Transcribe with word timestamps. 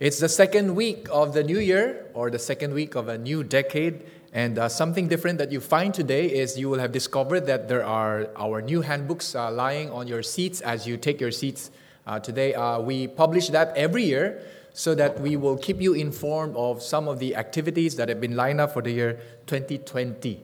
It's 0.00 0.18
the 0.18 0.30
second 0.30 0.74
week 0.76 1.08
of 1.12 1.34
the 1.34 1.44
new 1.44 1.58
year 1.58 2.06
or 2.14 2.30
the 2.30 2.38
second 2.38 2.72
week 2.72 2.94
of 2.94 3.08
a 3.08 3.18
new 3.18 3.44
decade. 3.44 4.06
And 4.32 4.58
uh, 4.58 4.70
something 4.70 5.08
different 5.08 5.36
that 5.40 5.52
you 5.52 5.60
find 5.60 5.92
today 5.92 6.24
is 6.24 6.58
you 6.58 6.70
will 6.70 6.78
have 6.78 6.90
discovered 6.90 7.40
that 7.48 7.68
there 7.68 7.84
are 7.84 8.30
our 8.34 8.62
new 8.62 8.80
handbooks 8.80 9.34
uh, 9.34 9.50
lying 9.50 9.90
on 9.90 10.08
your 10.08 10.22
seats 10.22 10.62
as 10.62 10.86
you 10.86 10.96
take 10.96 11.20
your 11.20 11.30
seats 11.30 11.70
uh, 12.06 12.18
today. 12.18 12.54
Uh, 12.54 12.80
we 12.80 13.08
publish 13.08 13.48
that 13.48 13.76
every 13.76 14.04
year 14.04 14.40
so 14.72 14.94
that 14.94 15.20
we 15.20 15.36
will 15.36 15.58
keep 15.58 15.82
you 15.82 15.92
informed 15.92 16.56
of 16.56 16.82
some 16.82 17.06
of 17.06 17.18
the 17.18 17.36
activities 17.36 17.96
that 17.96 18.08
have 18.08 18.22
been 18.22 18.34
lined 18.34 18.58
up 18.58 18.72
for 18.72 18.80
the 18.80 18.90
year 18.90 19.20
2020. 19.48 20.42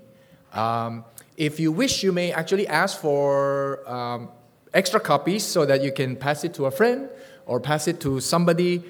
Um, 0.53 1.03
if 1.39 1.59
you 1.59 1.73
wish, 1.73 2.03
you 2.03 2.13
may 2.13 2.31
actually 2.31 2.69
ask 2.69 3.01
for 3.01 3.89
um, 3.89 4.29
extra 4.75 5.01
copies 5.01 5.45
so 5.45 5.65
that 5.65 5.83
you 5.83 5.93
can 5.93 6.15
pass 6.15 6.45
it 6.45 6.53
to 6.53 6.67
a 6.67 6.71
friend 6.71 7.09
or 7.47 7.61
pass 7.61 7.89
it 7.89 8.01
to 8.01 8.21
somebody 8.21 8.85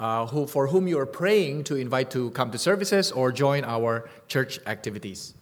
uh, 0.00 0.26
who, 0.26 0.46
for 0.46 0.66
whom 0.66 0.88
you 0.88 0.98
are 0.98 1.06
praying 1.06 1.62
to 1.64 1.76
invite 1.76 2.10
to 2.10 2.30
come 2.30 2.50
to 2.50 2.58
services 2.58 3.12
or 3.12 3.30
join 3.30 3.62
our 3.64 4.08
church 4.26 4.58
activities. 4.66 5.34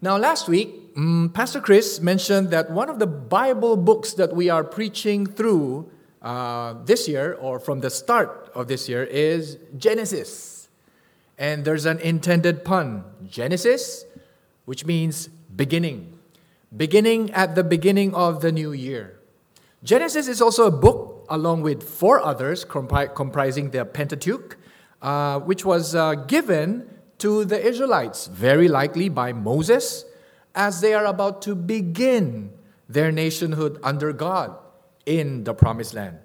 Now, 0.00 0.16
last 0.16 0.48
week, 0.48 0.74
um, 0.96 1.30
Pastor 1.34 1.60
Chris 1.60 2.00
mentioned 2.00 2.50
that 2.50 2.70
one 2.70 2.88
of 2.88 2.98
the 2.98 3.06
Bible 3.06 3.76
books 3.76 4.14
that 4.14 4.34
we 4.34 4.48
are 4.48 4.64
preaching 4.64 5.26
through 5.26 5.90
uh, 6.22 6.74
this 6.84 7.06
year, 7.06 7.34
or 7.34 7.60
from 7.60 7.80
the 7.80 7.90
start 7.90 8.50
of 8.54 8.68
this 8.68 8.88
year, 8.88 9.04
is 9.04 9.58
Genesis. 9.76 10.68
And 11.36 11.64
there's 11.64 11.84
an 11.84 11.98
intended 11.98 12.64
pun 12.64 13.04
Genesis, 13.28 14.06
which 14.64 14.86
means 14.86 15.28
beginning. 15.54 16.18
Beginning 16.74 17.30
at 17.32 17.54
the 17.54 17.64
beginning 17.64 18.14
of 18.14 18.40
the 18.40 18.52
new 18.52 18.72
year. 18.72 19.18
Genesis 19.84 20.28
is 20.28 20.40
also 20.40 20.66
a 20.66 20.70
book 20.70 21.09
along 21.30 21.62
with 21.62 21.82
four 21.82 22.20
others 22.20 22.64
comprising 22.64 23.70
the 23.70 23.84
Pentateuch, 23.84 24.58
uh, 25.00 25.38
which 25.40 25.64
was 25.64 25.94
uh, 25.94 26.14
given 26.14 26.90
to 27.18 27.44
the 27.44 27.64
Israelites, 27.64 28.26
very 28.26 28.68
likely 28.68 29.08
by 29.08 29.32
Moses, 29.32 30.04
as 30.54 30.80
they 30.80 30.92
are 30.92 31.06
about 31.06 31.40
to 31.42 31.54
begin 31.54 32.52
their 32.88 33.12
nationhood 33.12 33.78
under 33.82 34.12
God 34.12 34.56
in 35.06 35.44
the 35.44 35.54
Promised 35.54 35.94
Land. 35.94 36.18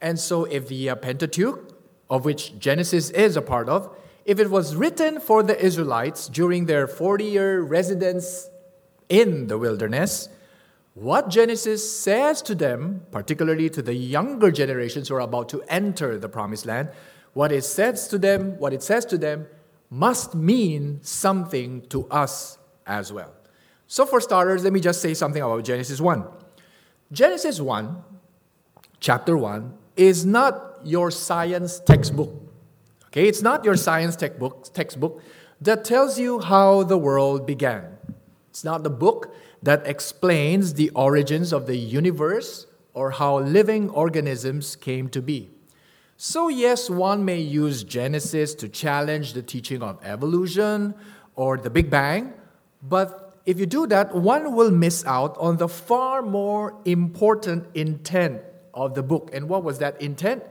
And 0.00 0.18
so, 0.18 0.44
if 0.44 0.68
the 0.68 0.90
uh, 0.90 0.94
Pentateuch, 0.96 1.74
of 2.08 2.24
which 2.24 2.58
Genesis 2.58 3.10
is 3.10 3.36
a 3.36 3.42
part 3.42 3.68
of, 3.68 3.94
if 4.24 4.38
it 4.38 4.50
was 4.50 4.74
written 4.76 5.20
for 5.20 5.42
the 5.42 5.58
Israelites 5.62 6.28
during 6.28 6.66
their 6.66 6.86
40 6.86 7.24
year 7.24 7.60
residence 7.60 8.48
in 9.08 9.48
the 9.48 9.58
wilderness, 9.58 10.28
what 11.00 11.28
Genesis 11.28 11.98
says 11.98 12.42
to 12.42 12.54
them, 12.54 13.02
particularly 13.12 13.70
to 13.70 13.82
the 13.82 13.94
younger 13.94 14.50
generations 14.50 15.08
who 15.08 15.14
are 15.14 15.20
about 15.20 15.48
to 15.50 15.62
enter 15.68 16.18
the 16.18 16.28
promised 16.28 16.66
land, 16.66 16.90
what 17.34 17.52
it 17.52 17.62
says 17.62 18.08
to 18.08 18.18
them, 18.18 18.58
what 18.58 18.72
it 18.72 18.82
says 18.82 19.04
to 19.06 19.18
them 19.18 19.46
must 19.90 20.34
mean 20.34 20.98
something 21.02 21.82
to 21.88 22.06
us 22.08 22.58
as 22.86 23.12
well. 23.12 23.32
So 23.86 24.06
for 24.06 24.20
starters, 24.20 24.64
let 24.64 24.72
me 24.72 24.80
just 24.80 25.00
say 25.00 25.14
something 25.14 25.42
about 25.42 25.64
Genesis 25.64 26.00
1. 26.00 26.24
Genesis 27.12 27.60
1, 27.60 27.96
chapter 28.98 29.36
1, 29.36 29.72
is 29.96 30.26
not 30.26 30.80
your 30.84 31.10
science 31.10 31.80
textbook. 31.80 32.30
Okay, 33.06 33.28
it's 33.28 33.40
not 33.40 33.64
your 33.64 33.76
science 33.76 34.16
textbook, 34.16 34.72
textbook 34.74 35.22
that 35.60 35.84
tells 35.84 36.18
you 36.18 36.40
how 36.40 36.82
the 36.82 36.98
world 36.98 37.46
began. 37.46 37.96
It's 38.50 38.64
not 38.64 38.82
the 38.82 38.90
book 38.90 39.34
that 39.62 39.86
explains 39.86 40.74
the 40.74 40.90
origins 40.90 41.52
of 41.52 41.66
the 41.66 41.76
universe 41.76 42.66
or 42.94 43.12
how 43.12 43.38
living 43.38 43.90
organisms 43.90 44.76
came 44.76 45.08
to 45.08 45.22
be. 45.22 45.50
So, 46.16 46.48
yes, 46.48 46.90
one 46.90 47.24
may 47.24 47.38
use 47.38 47.84
Genesis 47.84 48.54
to 48.56 48.68
challenge 48.68 49.34
the 49.34 49.42
teaching 49.42 49.82
of 49.82 50.04
evolution 50.04 50.94
or 51.36 51.56
the 51.56 51.70
Big 51.70 51.90
Bang, 51.90 52.32
but 52.82 53.28
if 53.46 53.58
you 53.58 53.66
do 53.66 53.86
that, 53.86 54.14
one 54.14 54.54
will 54.54 54.70
miss 54.70 55.06
out 55.06 55.36
on 55.38 55.56
the 55.56 55.68
far 55.68 56.22
more 56.22 56.74
important 56.84 57.66
intent 57.74 58.42
of 58.74 58.94
the 58.94 59.02
book. 59.02 59.30
And 59.32 59.48
what 59.48 59.64
was 59.64 59.78
that 59.78 60.00
intent? 60.02 60.42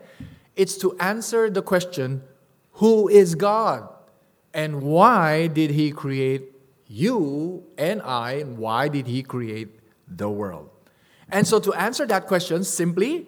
It's 0.56 0.78
to 0.78 0.98
answer 1.00 1.50
the 1.50 1.62
question 1.62 2.24
who 2.74 3.08
is 3.08 3.36
God? 3.36 3.88
And 4.54 4.82
why 4.82 5.48
did 5.48 5.72
he 5.72 5.92
create 5.92 6.54
you 6.88 7.64
and 7.78 8.02
I, 8.02 8.34
and 8.34 8.58
why 8.58 8.88
did 8.88 9.08
He 9.08 9.24
create 9.24 9.80
the 10.08 10.30
world? 10.30 10.70
And 11.30 11.46
so, 11.46 11.60
to 11.60 11.74
answer 11.74 12.06
that 12.08 12.28
question 12.28 12.64
simply, 12.64 13.28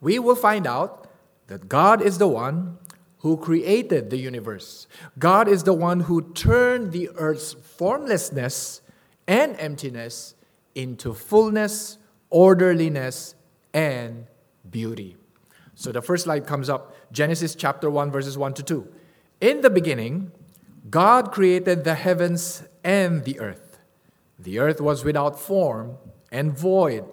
we 0.00 0.18
will 0.18 0.36
find 0.36 0.66
out 0.66 1.08
that 1.48 1.68
God 1.68 2.00
is 2.00 2.18
the 2.18 2.28
one 2.28 2.78
who 3.18 3.36
created 3.36 4.10
the 4.10 4.16
universe. 4.16 4.86
God 5.18 5.48
is 5.48 5.64
the 5.64 5.72
one 5.72 6.00
who 6.00 6.32
turned 6.32 6.92
the 6.92 7.10
earth's 7.16 7.54
formlessness 7.54 8.82
and 9.26 9.58
emptiness 9.58 10.34
into 10.74 11.12
fullness, 11.14 11.98
orderliness, 12.30 13.34
and 13.74 14.26
beauty. 14.70 15.16
So 15.74 15.92
the 15.92 16.02
first 16.02 16.24
slide 16.24 16.46
comes 16.46 16.70
up 16.70 16.94
Genesis 17.12 17.54
chapter 17.54 17.90
1, 17.90 18.10
verses 18.10 18.38
1 18.38 18.54
to 18.54 18.62
2. 18.62 18.88
In 19.40 19.60
the 19.60 19.70
beginning, 19.70 20.32
God 20.88 21.32
created 21.32 21.84
the 21.84 21.94
heavens 21.94 22.62
and 22.86 23.24
the 23.24 23.40
earth. 23.40 23.80
The 24.38 24.60
earth 24.60 24.80
was 24.80 25.04
without 25.04 25.40
form 25.40 25.98
and 26.30 26.56
void, 26.56 27.04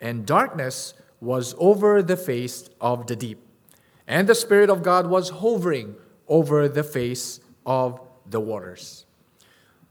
and 0.00 0.24
darkness 0.24 0.94
was 1.20 1.56
over 1.58 2.02
the 2.02 2.16
face 2.16 2.70
of 2.80 3.08
the 3.08 3.16
deep. 3.16 3.40
And 4.06 4.28
the 4.28 4.36
Spirit 4.36 4.70
of 4.70 4.84
God 4.84 5.08
was 5.08 5.30
hovering 5.30 5.96
over 6.28 6.68
the 6.68 6.84
face 6.84 7.40
of 7.66 8.00
the 8.30 8.38
waters. 8.38 9.06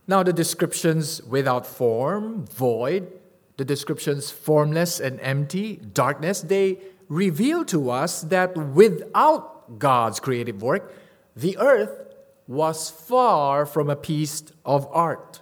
Now, 0.08 0.24
the 0.24 0.32
descriptions 0.32 1.22
without 1.24 1.68
form, 1.68 2.46
void, 2.48 3.12
the 3.58 3.66
descriptions 3.66 4.32
formless 4.32 5.02
and 5.02 5.20
empty, 5.20 5.76
darkness, 5.76 6.40
they 6.40 6.80
reveal 7.10 7.66
to 7.66 7.90
us 7.90 8.22
that 8.22 8.56
without 8.56 9.78
God's 9.78 10.22
creative 10.22 10.62
work, 10.62 10.94
the 11.36 11.58
earth 11.58 12.07
was 12.48 12.90
far 12.90 13.66
from 13.66 13.90
a 13.90 13.96
piece 13.96 14.44
of 14.66 14.88
art, 14.92 15.42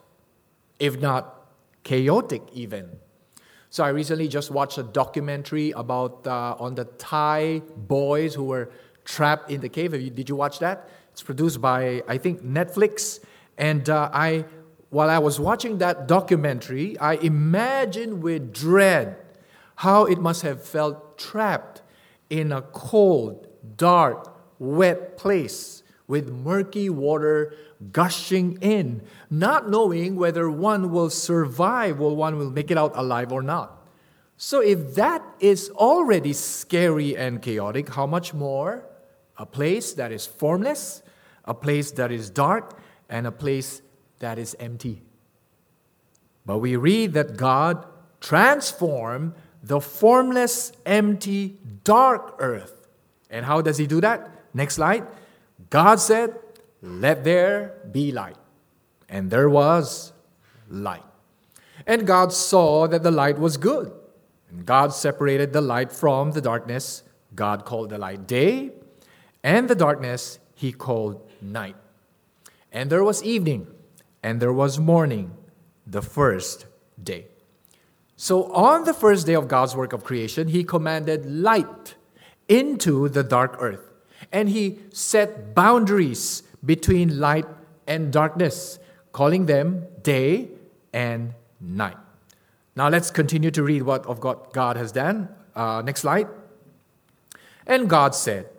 if 0.79 0.99
not 0.99 1.47
chaotic 1.83 2.41
even. 2.53 2.89
So 3.69 3.83
I 3.83 3.89
recently 3.89 4.27
just 4.27 4.51
watched 4.51 4.77
a 4.77 4.83
documentary 4.83 5.71
about 5.71 6.25
uh, 6.25 6.55
on 6.57 6.75
the 6.75 6.85
Thai 6.85 7.61
boys 7.75 8.33
who 8.33 8.45
were 8.45 8.69
trapped 9.03 9.51
in 9.51 9.61
the 9.61 9.69
cave. 9.69 9.91
Did 9.91 10.29
you 10.29 10.35
watch 10.35 10.59
that? 10.59 10.89
It's 11.11 11.21
produced 11.21 11.61
by 11.61 12.01
I 12.07 12.17
think 12.17 12.43
Netflix. 12.43 13.19
And 13.57 13.89
uh, 13.89 14.09
I, 14.11 14.45
while 14.89 15.09
I 15.09 15.19
was 15.19 15.39
watching 15.39 15.77
that 15.79 16.07
documentary, 16.07 16.97
I 16.99 17.15
imagined 17.15 18.23
with 18.23 18.53
dread 18.53 19.17
how 19.75 20.05
it 20.05 20.19
must 20.19 20.41
have 20.41 20.63
felt 20.63 21.17
trapped 21.17 21.81
in 22.29 22.51
a 22.51 22.61
cold, 22.61 23.47
dark, 23.77 24.33
wet 24.57 25.17
place 25.17 25.83
with 26.07 26.31
murky 26.31 26.89
water 26.89 27.53
gushing 27.91 28.57
in, 28.61 29.01
not 29.29 29.69
knowing 29.69 30.15
whether 30.15 30.49
one 30.49 30.91
will 30.91 31.09
survive 31.09 31.99
or 31.99 32.15
one 32.15 32.37
will 32.37 32.51
make 32.51 32.71
it 32.71 32.77
out 32.77 32.91
alive 32.95 33.31
or 33.31 33.41
not. 33.41 33.83
So, 34.37 34.61
if 34.61 34.95
that 34.95 35.23
is 35.39 35.69
already 35.71 36.33
scary 36.33 37.15
and 37.15 37.41
chaotic, 37.41 37.89
how 37.89 38.05
much 38.05 38.33
more 38.33 38.85
a 39.37 39.45
place 39.45 39.93
that 39.93 40.11
is 40.11 40.25
formless, 40.25 41.01
a 41.45 41.53
place 41.53 41.91
that 41.91 42.11
is 42.11 42.29
dark, 42.29 42.79
and 43.09 43.25
a 43.25 43.31
place 43.31 43.81
that 44.19 44.37
is 44.37 44.55
empty? 44.59 45.01
But 46.45 46.59
we 46.59 46.75
read 46.75 47.13
that 47.13 47.37
God 47.37 47.85
transformed 48.19 49.33
the 49.63 49.79
formless, 49.79 50.73
empty, 50.85 51.57
dark 51.83 52.35
earth. 52.39 52.87
And 53.29 53.45
how 53.45 53.61
does 53.61 53.77
He 53.77 53.87
do 53.87 54.01
that? 54.01 54.29
Next 54.53 54.75
slide 54.75 55.07
God 55.69 55.99
said, 55.99 56.37
Let 56.81 57.23
there 57.23 57.75
be 57.91 58.11
light. 58.11 58.37
And 59.09 59.29
there 59.29 59.49
was 59.49 60.13
light. 60.69 61.03
And 61.85 62.07
God 62.07 62.33
saw 62.33 62.87
that 62.87 63.03
the 63.03 63.11
light 63.11 63.37
was 63.37 63.57
good. 63.57 63.91
And 64.49 64.65
God 64.65 64.93
separated 64.93 65.53
the 65.53 65.61
light 65.61 65.91
from 65.91 66.31
the 66.31 66.41
darkness. 66.41 67.03
God 67.35 67.65
called 67.65 67.89
the 67.89 67.97
light 67.97 68.27
day, 68.27 68.71
and 69.43 69.67
the 69.67 69.75
darkness 69.75 70.39
he 70.55 70.71
called 70.71 71.29
night. 71.41 71.75
And 72.71 72.89
there 72.89 73.03
was 73.03 73.23
evening, 73.23 73.67
and 74.23 74.41
there 74.41 74.53
was 74.53 74.79
morning, 74.79 75.31
the 75.85 76.01
first 76.01 76.65
day. 77.01 77.27
So 78.15 78.51
on 78.53 78.85
the 78.85 78.93
first 78.93 79.27
day 79.27 79.35
of 79.35 79.47
God's 79.47 79.75
work 79.75 79.93
of 79.93 80.03
creation, 80.03 80.47
he 80.47 80.63
commanded 80.63 81.25
light 81.25 81.95
into 82.47 83.09
the 83.09 83.23
dark 83.23 83.57
earth 83.59 83.91
and 84.31 84.49
he 84.49 84.79
set 84.91 85.55
boundaries 85.55 86.43
between 86.63 87.19
light 87.19 87.45
and 87.87 88.11
darkness, 88.11 88.79
calling 89.11 89.45
them 89.45 89.85
day 90.01 90.49
and 90.93 91.33
night. 91.59 91.97
Now 92.75 92.89
let's 92.89 93.11
continue 93.11 93.51
to 93.51 93.63
read 93.63 93.83
what 93.83 94.05
of 94.05 94.19
God 94.19 94.51
God 94.53 94.77
has 94.77 94.91
done. 94.91 95.29
Uh, 95.55 95.81
next 95.85 96.01
slide. 96.01 96.27
And 97.65 97.89
God 97.89 98.13
said, 98.13 98.49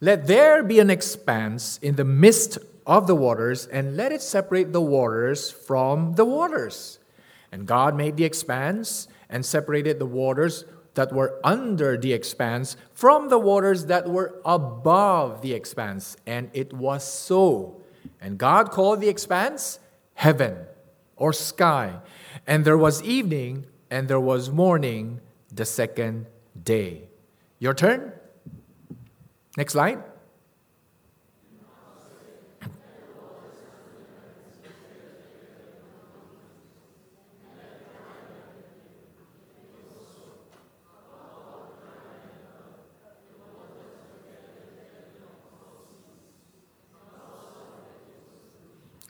Let 0.00 0.26
there 0.26 0.62
be 0.62 0.78
an 0.78 0.90
expanse 0.90 1.78
in 1.82 1.96
the 1.96 2.04
midst 2.04 2.58
of 2.86 3.06
the 3.06 3.14
waters, 3.14 3.66
and 3.66 3.96
let 3.96 4.12
it 4.12 4.22
separate 4.22 4.72
the 4.72 4.80
waters 4.80 5.50
from 5.50 6.14
the 6.14 6.24
waters. 6.24 6.98
And 7.52 7.66
God 7.66 7.96
made 7.96 8.16
the 8.16 8.24
expanse 8.24 9.08
and 9.28 9.44
separated 9.44 9.98
the 9.98 10.06
waters 10.06 10.64
that 10.98 11.12
were 11.12 11.38
under 11.44 11.96
the 11.96 12.12
expanse 12.12 12.76
from 12.92 13.28
the 13.28 13.38
waters 13.38 13.86
that 13.86 14.08
were 14.08 14.40
above 14.44 15.42
the 15.42 15.54
expanse. 15.54 16.16
And 16.26 16.50
it 16.52 16.72
was 16.72 17.04
so. 17.04 17.80
And 18.20 18.36
God 18.36 18.72
called 18.72 19.00
the 19.00 19.08
expanse 19.08 19.78
heaven 20.14 20.56
or 21.14 21.32
sky. 21.32 22.00
And 22.48 22.64
there 22.64 22.76
was 22.76 23.00
evening 23.04 23.66
and 23.88 24.08
there 24.08 24.18
was 24.18 24.50
morning 24.50 25.20
the 25.54 25.64
second 25.64 26.26
day. 26.60 27.08
Your 27.60 27.74
turn. 27.74 28.12
Next 29.56 29.74
slide. 29.74 30.02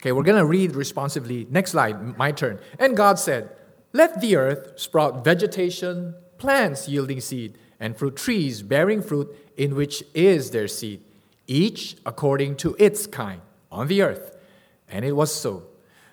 Okay, 0.01 0.13
we're 0.13 0.23
going 0.23 0.39
to 0.39 0.47
read 0.47 0.77
responsively. 0.77 1.47
Next 1.51 1.73
slide, 1.73 2.17
my 2.17 2.31
turn. 2.31 2.61
And 2.79 2.97
God 2.97 3.19
said, 3.19 3.51
Let 3.93 4.21
the 4.21 4.37
earth 4.37 4.79
sprout 4.79 5.25
vegetation, 5.25 6.15
plants 6.39 6.89
yielding 6.89 7.21
seed, 7.21 7.59
and 7.81 7.97
fruit 7.97 8.17
trees 8.17 8.63
bearing 8.63 9.03
fruit 9.03 9.35
in 9.57 9.75
which 9.75 10.05
is 10.15 10.53
their 10.53 10.69
seed, 10.69 11.03
each 11.49 11.97
according 12.07 12.57
to 12.57 12.77
its 12.79 13.07
kind, 13.09 13.41
on 13.73 13.89
the 13.89 14.03
earth. 14.03 14.37
And 14.89 15.05
it 15.05 15.13
was 15.13 15.35
so. 15.35 15.65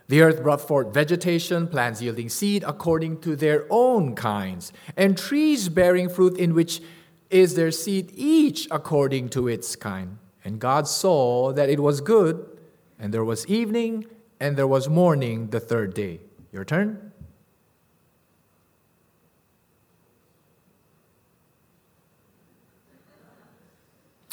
The 0.07 0.21
earth 0.21 0.41
brought 0.41 0.61
forth 0.61 0.93
vegetation, 0.93 1.67
plants 1.67 2.01
yielding 2.01 2.29
seed 2.29 2.63
according 2.65 3.21
to 3.21 3.35
their 3.35 3.65
own 3.69 4.15
kinds, 4.15 4.73
and 4.97 5.17
trees 5.17 5.69
bearing 5.69 6.09
fruit 6.09 6.37
in 6.37 6.53
which 6.53 6.81
is 7.29 7.55
their 7.55 7.71
seed, 7.71 8.11
each 8.15 8.67
according 8.71 9.29
to 9.29 9.47
its 9.47 9.75
kind. 9.75 10.17
And 10.43 10.59
God 10.59 10.87
saw 10.87 11.53
that 11.53 11.69
it 11.69 11.79
was 11.79 12.01
good. 12.01 12.54
And 12.99 13.13
there 13.13 13.23
was 13.23 13.45
evening, 13.47 14.05
and 14.39 14.57
there 14.57 14.67
was 14.67 14.89
morning 14.89 15.49
the 15.49 15.59
third 15.59 15.93
day. 15.93 16.21
Your 16.51 16.63
turn. 16.63 17.11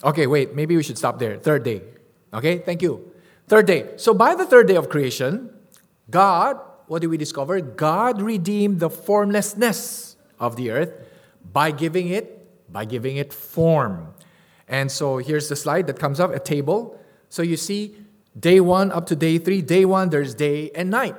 Okay, 0.05 0.27
wait, 0.27 0.55
maybe 0.55 0.77
we 0.77 0.83
should 0.83 0.99
stop 0.99 1.19
there. 1.19 1.39
Third 1.39 1.63
day. 1.63 1.83
Okay, 2.35 2.59
thank 2.59 2.83
you. 2.83 3.13
Third 3.47 3.67
day. 3.67 3.91
So, 3.97 4.15
by 4.15 4.35
the 4.35 4.45
third 4.45 4.67
day 4.67 4.77
of 4.77 4.89
creation, 4.89 5.51
God, 6.11 6.59
what 6.87 7.03
do 7.03 7.09
we 7.09 7.17
discover? 7.17 7.61
God 7.61 8.21
redeemed 8.21 8.81
the 8.81 8.91
formlessness 8.91 10.17
of 10.41 10.57
the 10.57 10.71
earth 10.71 10.93
by 11.53 11.71
giving 11.71 12.09
it 12.09 12.43
by 12.73 12.85
giving 12.85 13.17
it 13.17 13.33
form. 13.33 14.15
And 14.67 14.91
so 14.91 15.19
here's 15.19 15.49
the 15.49 15.57
slide 15.57 15.87
that 15.89 15.99
comes 15.99 16.19
up, 16.19 16.33
a 16.33 16.39
table. 16.39 16.99
So 17.29 17.43
you 17.43 17.57
see 17.57 17.97
Day 18.39 18.61
one 18.61 18.91
up 18.93 19.07
to 19.07 19.17
day 19.17 19.39
three, 19.39 19.61
day 19.61 19.85
one, 19.85 20.09
there's 20.09 20.35
day 20.35 20.71
and 20.75 20.91
night. 20.91 21.17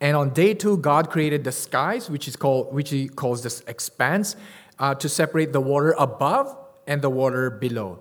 And 0.00 0.16
on 0.16 0.30
day 0.30 0.54
two, 0.54 0.76
God 0.78 1.10
created 1.10 1.44
the 1.44 1.52
skies, 1.52 2.10
which 2.10 2.28
is 2.28 2.36
called 2.36 2.72
which 2.72 2.90
he 2.90 3.08
calls 3.08 3.42
this 3.42 3.62
expanse, 3.66 4.36
uh, 4.78 4.94
to 4.96 5.08
separate 5.08 5.52
the 5.52 5.60
water 5.60 5.94
above 5.98 6.56
and 6.86 7.02
the 7.02 7.10
water 7.10 7.50
below. 7.50 8.00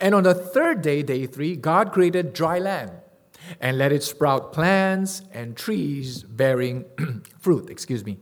And 0.00 0.14
on 0.14 0.24
the 0.24 0.34
third 0.34 0.82
day, 0.82 1.02
day 1.02 1.26
three, 1.26 1.56
God 1.56 1.92
created 1.92 2.32
dry 2.32 2.58
land 2.58 2.90
and 3.60 3.78
let 3.78 3.92
it 3.92 4.02
sprout 4.02 4.52
plants 4.52 5.22
and 5.32 5.56
trees 5.56 6.22
bearing 6.22 6.84
fruit. 7.38 7.70
Excuse 7.70 8.04
me. 8.04 8.18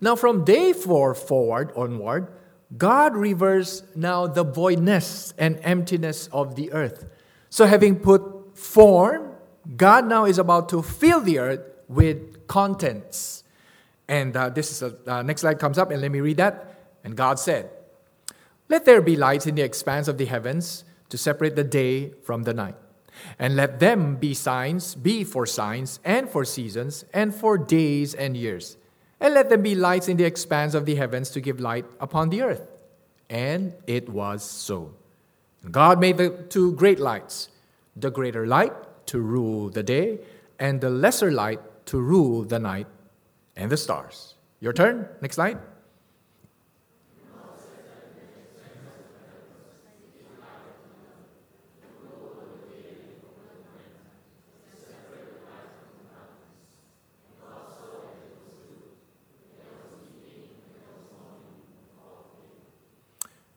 Now, 0.00 0.16
from 0.16 0.44
day 0.44 0.72
four 0.72 1.14
forward 1.14 1.72
onward, 1.76 2.32
God 2.76 3.14
reversed 3.14 3.96
now 3.96 4.26
the 4.26 4.44
voidness 4.44 5.32
and 5.38 5.60
emptiness 5.62 6.28
of 6.32 6.56
the 6.56 6.72
earth. 6.72 7.06
So, 7.50 7.66
having 7.66 8.00
put 8.00 8.31
form, 8.62 9.32
God 9.76 10.06
now 10.06 10.24
is 10.24 10.38
about 10.38 10.68
to 10.70 10.82
fill 10.82 11.20
the 11.20 11.38
earth 11.38 11.60
with 11.88 12.46
contents. 12.46 13.44
And 14.08 14.36
uh, 14.36 14.48
this 14.48 14.70
is 14.70 14.82
a, 14.82 14.96
uh, 15.06 15.22
next 15.22 15.42
slide 15.42 15.58
comes 15.58 15.78
up, 15.78 15.90
and 15.90 16.00
let 16.00 16.10
me 16.10 16.20
read 16.20 16.36
that. 16.38 16.74
And 17.04 17.16
God 17.16 17.38
said, 17.38 17.70
Let 18.68 18.84
there 18.84 19.02
be 19.02 19.16
lights 19.16 19.46
in 19.46 19.54
the 19.54 19.62
expanse 19.62 20.08
of 20.08 20.18
the 20.18 20.26
heavens 20.26 20.84
to 21.08 21.18
separate 21.18 21.56
the 21.56 21.64
day 21.64 22.10
from 22.22 22.44
the 22.44 22.54
night. 22.54 22.74
And 23.38 23.56
let 23.56 23.78
them 23.78 24.16
be 24.16 24.32
signs, 24.32 24.94
be 24.94 25.22
for 25.24 25.44
signs, 25.44 26.00
and 26.04 26.28
for 26.28 26.44
seasons, 26.44 27.04
and 27.12 27.34
for 27.34 27.58
days 27.58 28.14
and 28.14 28.36
years. 28.36 28.76
And 29.20 29.34
let 29.34 29.50
them 29.50 29.62
be 29.62 29.74
lights 29.74 30.08
in 30.08 30.16
the 30.16 30.24
expanse 30.24 30.74
of 30.74 30.86
the 30.86 30.94
heavens 30.94 31.30
to 31.30 31.40
give 31.40 31.60
light 31.60 31.84
upon 32.00 32.30
the 32.30 32.42
earth. 32.42 32.66
And 33.28 33.74
it 33.86 34.08
was 34.08 34.42
so. 34.42 34.94
God 35.70 36.00
made 36.00 36.16
the 36.16 36.30
two 36.48 36.72
great 36.72 36.98
lights 36.98 37.48
the 37.96 38.10
greater 38.10 38.46
light 38.46 38.72
to 39.06 39.20
rule 39.20 39.68
the 39.68 39.82
day, 39.82 40.20
and 40.58 40.80
the 40.80 40.90
lesser 40.90 41.30
light 41.30 41.60
to 41.86 42.00
rule 42.00 42.44
the 42.44 42.58
night 42.58 42.86
and 43.56 43.70
the 43.70 43.76
stars. 43.76 44.34
Your 44.60 44.72
turn. 44.72 45.08
Next 45.20 45.34
slide. 45.36 45.58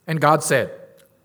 And 0.07 0.21
God 0.21 0.43
said, 0.43 0.84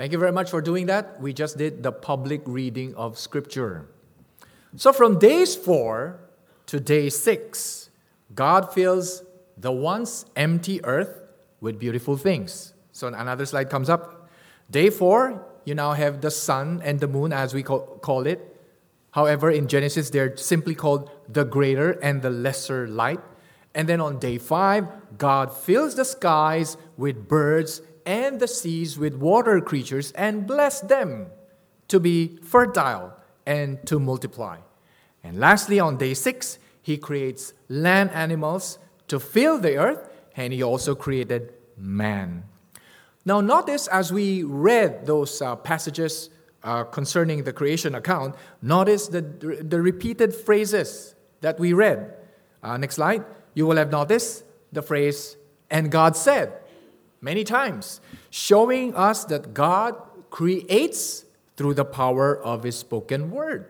Thank 0.00 0.12
you 0.12 0.18
very 0.18 0.32
much 0.32 0.48
for 0.48 0.62
doing 0.62 0.86
that. 0.86 1.20
We 1.20 1.34
just 1.34 1.58
did 1.58 1.82
the 1.82 1.92
public 1.92 2.40
reading 2.46 2.94
of 2.94 3.18
Scripture. 3.18 3.86
So, 4.74 4.94
from 4.94 5.18
days 5.18 5.54
four 5.54 6.18
to 6.68 6.80
day 6.80 7.10
six, 7.10 7.90
God 8.34 8.72
fills 8.72 9.22
the 9.58 9.70
once 9.70 10.24
empty 10.36 10.82
earth 10.86 11.20
with 11.60 11.78
beautiful 11.78 12.16
things. 12.16 12.72
So, 12.92 13.08
another 13.08 13.44
slide 13.44 13.68
comes 13.68 13.90
up. 13.90 14.30
Day 14.70 14.88
four, 14.88 15.44
you 15.66 15.74
now 15.74 15.92
have 15.92 16.22
the 16.22 16.30
sun 16.30 16.80
and 16.82 16.98
the 16.98 17.06
moon, 17.06 17.34
as 17.34 17.52
we 17.52 17.62
call 17.62 18.26
it. 18.26 18.40
However, 19.10 19.50
in 19.50 19.68
Genesis, 19.68 20.08
they're 20.08 20.34
simply 20.38 20.74
called 20.74 21.10
the 21.28 21.44
greater 21.44 21.90
and 21.90 22.22
the 22.22 22.30
lesser 22.30 22.88
light. 22.88 23.20
And 23.74 23.86
then 23.86 24.00
on 24.00 24.18
day 24.18 24.38
five, 24.38 24.88
God 25.18 25.54
fills 25.54 25.94
the 25.94 26.06
skies 26.06 26.78
with 26.96 27.28
birds 27.28 27.82
and 28.06 28.40
the 28.40 28.48
seas 28.48 28.98
with 28.98 29.14
water 29.14 29.60
creatures 29.60 30.12
and 30.12 30.46
bless 30.46 30.80
them 30.80 31.26
to 31.88 32.00
be 32.00 32.38
fertile 32.42 33.12
and 33.46 33.84
to 33.86 33.98
multiply. 33.98 34.58
And 35.22 35.38
lastly, 35.38 35.80
on 35.80 35.96
day 35.96 36.14
six, 36.14 36.58
he 36.82 36.96
creates 36.96 37.52
land 37.68 38.10
animals 38.12 38.78
to 39.08 39.20
fill 39.20 39.58
the 39.58 39.76
earth, 39.76 40.08
and 40.36 40.52
he 40.52 40.62
also 40.62 40.94
created 40.94 41.52
man. 41.76 42.44
Now, 43.24 43.40
notice 43.40 43.86
as 43.88 44.12
we 44.12 44.44
read 44.44 45.06
those 45.06 45.42
uh, 45.42 45.56
passages 45.56 46.30
uh, 46.62 46.84
concerning 46.84 47.44
the 47.44 47.52
creation 47.52 47.94
account, 47.94 48.34
notice 48.62 49.08
the, 49.08 49.22
the 49.22 49.80
repeated 49.82 50.34
phrases 50.34 51.14
that 51.40 51.58
we 51.58 51.72
read. 51.72 52.14
Uh, 52.62 52.76
next 52.76 52.96
slide. 52.96 53.24
You 53.54 53.66
will 53.66 53.76
have 53.76 53.90
noticed 53.90 54.44
the 54.72 54.82
phrase, 54.82 55.36
and 55.70 55.90
God 55.90 56.16
said 56.16 56.52
many 57.20 57.44
times, 57.44 58.00
showing 58.30 58.94
us 58.94 59.24
that 59.24 59.54
God 59.54 59.94
creates 60.30 61.24
through 61.56 61.74
the 61.74 61.84
power 61.84 62.36
of 62.36 62.62
His 62.62 62.78
spoken 62.78 63.30
word. 63.30 63.66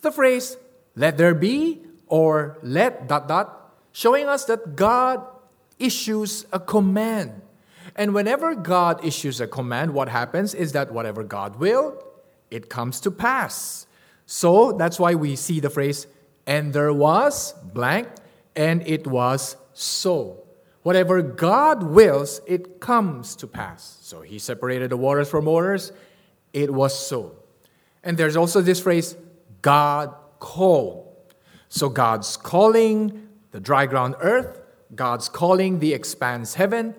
The 0.00 0.10
phrase, 0.10 0.56
let 0.96 1.18
there 1.18 1.34
be, 1.34 1.80
or 2.06 2.58
let 2.62 3.06
dot 3.06 3.28
dot, 3.28 3.74
showing 3.92 4.26
us 4.26 4.44
that 4.46 4.76
God 4.76 5.24
issues 5.78 6.46
a 6.52 6.60
command. 6.60 7.42
And 7.96 8.14
whenever 8.14 8.54
God 8.54 9.04
issues 9.04 9.40
a 9.40 9.46
command, 9.46 9.92
what 9.92 10.08
happens 10.08 10.54
is 10.54 10.72
that 10.72 10.92
whatever 10.92 11.22
God 11.22 11.56
will, 11.56 12.02
it 12.50 12.68
comes 12.68 13.00
to 13.00 13.10
pass. 13.10 13.86
So 14.26 14.72
that's 14.72 14.98
why 14.98 15.14
we 15.14 15.36
see 15.36 15.60
the 15.60 15.70
phrase, 15.70 16.06
and 16.46 16.72
there 16.72 16.92
was 16.92 17.52
blank, 17.74 18.08
and 18.54 18.86
it 18.86 19.06
was 19.06 19.56
so. 19.72 20.44
Whatever 20.90 21.22
God 21.22 21.84
wills, 21.84 22.40
it 22.48 22.80
comes 22.80 23.36
to 23.36 23.46
pass. 23.46 23.98
So 24.02 24.22
he 24.22 24.40
separated 24.40 24.90
the 24.90 24.96
waters 24.96 25.30
from 25.30 25.44
waters. 25.44 25.92
It 26.52 26.74
was 26.74 26.98
so. 26.98 27.36
And 28.02 28.18
there's 28.18 28.34
also 28.34 28.60
this 28.60 28.80
phrase, 28.80 29.14
God 29.62 30.12
called. 30.40 31.06
So 31.68 31.88
God's 31.88 32.36
calling 32.36 33.28
the 33.52 33.60
dry 33.60 33.86
ground 33.86 34.16
earth, 34.18 34.62
God's 34.92 35.28
calling 35.28 35.78
the 35.78 35.94
expanse 35.94 36.54
heaven. 36.54 36.96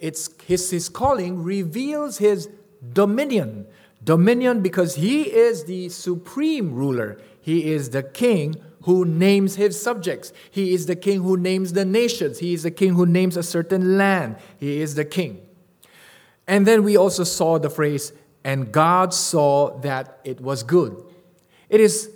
It's 0.00 0.30
his, 0.42 0.68
his 0.72 0.88
calling 0.88 1.44
reveals 1.44 2.18
his 2.18 2.48
dominion. 2.92 3.68
Dominion 4.02 4.62
because 4.62 4.96
he 4.96 5.32
is 5.32 5.66
the 5.66 5.90
supreme 5.90 6.74
ruler. 6.74 7.20
He 7.40 7.70
is 7.72 7.90
the 7.90 8.02
king 8.02 8.56
who 8.88 9.04
names 9.04 9.56
his 9.56 9.78
subjects. 9.78 10.32
He 10.50 10.72
is 10.72 10.86
the 10.86 10.96
king 10.96 11.20
who 11.20 11.36
names 11.36 11.74
the 11.74 11.84
nations. 11.84 12.38
He 12.38 12.54
is 12.54 12.62
the 12.62 12.70
king 12.70 12.94
who 12.94 13.04
names 13.04 13.36
a 13.36 13.42
certain 13.42 13.98
land. 13.98 14.36
He 14.58 14.80
is 14.80 14.94
the 14.94 15.04
king. 15.04 15.42
And 16.46 16.66
then 16.66 16.82
we 16.82 16.96
also 16.96 17.22
saw 17.22 17.58
the 17.58 17.68
phrase, 17.68 18.14
and 18.44 18.72
God 18.72 19.12
saw 19.12 19.78
that 19.80 20.20
it 20.24 20.40
was 20.40 20.62
good. 20.62 21.04
It 21.68 21.82
is 21.82 22.10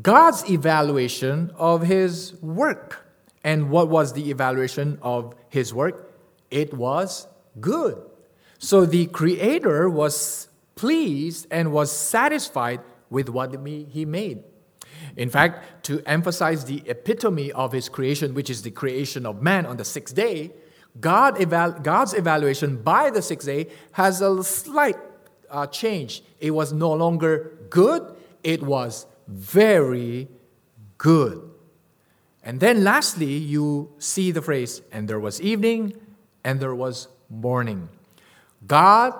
God's 0.00 0.48
evaluation 0.48 1.50
of 1.56 1.82
his 1.82 2.40
work. 2.40 3.04
And 3.42 3.68
what 3.68 3.88
was 3.88 4.12
the 4.12 4.30
evaluation 4.30 5.00
of 5.02 5.34
his 5.48 5.74
work? 5.74 6.14
It 6.48 6.74
was 6.74 7.26
good. 7.60 8.00
So 8.60 8.86
the 8.86 9.06
Creator 9.06 9.90
was 9.90 10.46
pleased 10.76 11.48
and 11.50 11.72
was 11.72 11.90
satisfied 11.90 12.82
with 13.10 13.28
what 13.28 13.52
he 13.66 14.04
made. 14.04 14.44
In 15.16 15.30
fact, 15.30 15.84
to 15.84 16.02
emphasize 16.06 16.64
the 16.64 16.82
epitome 16.86 17.52
of 17.52 17.72
his 17.72 17.88
creation, 17.88 18.34
which 18.34 18.50
is 18.50 18.62
the 18.62 18.70
creation 18.70 19.26
of 19.26 19.42
man 19.42 19.66
on 19.66 19.76
the 19.76 19.84
sixth 19.84 20.14
day, 20.14 20.52
God 21.00 21.40
eval- 21.40 21.80
God's 21.82 22.14
evaluation 22.14 22.82
by 22.82 23.10
the 23.10 23.22
sixth 23.22 23.46
day 23.46 23.68
has 23.92 24.20
a 24.20 24.42
slight 24.42 24.96
uh, 25.50 25.66
change. 25.66 26.22
It 26.40 26.50
was 26.50 26.72
no 26.72 26.92
longer 26.92 27.52
good, 27.70 28.16
it 28.42 28.62
was 28.62 29.06
very 29.26 30.28
good. 30.98 31.50
And 32.42 32.60
then 32.60 32.84
lastly, 32.84 33.32
you 33.32 33.92
see 33.98 34.30
the 34.30 34.42
phrase, 34.42 34.82
and 34.92 35.08
there 35.08 35.20
was 35.20 35.40
evening 35.40 35.94
and 36.44 36.60
there 36.60 36.74
was 36.74 37.08
morning. 37.30 37.88
God 38.66 39.14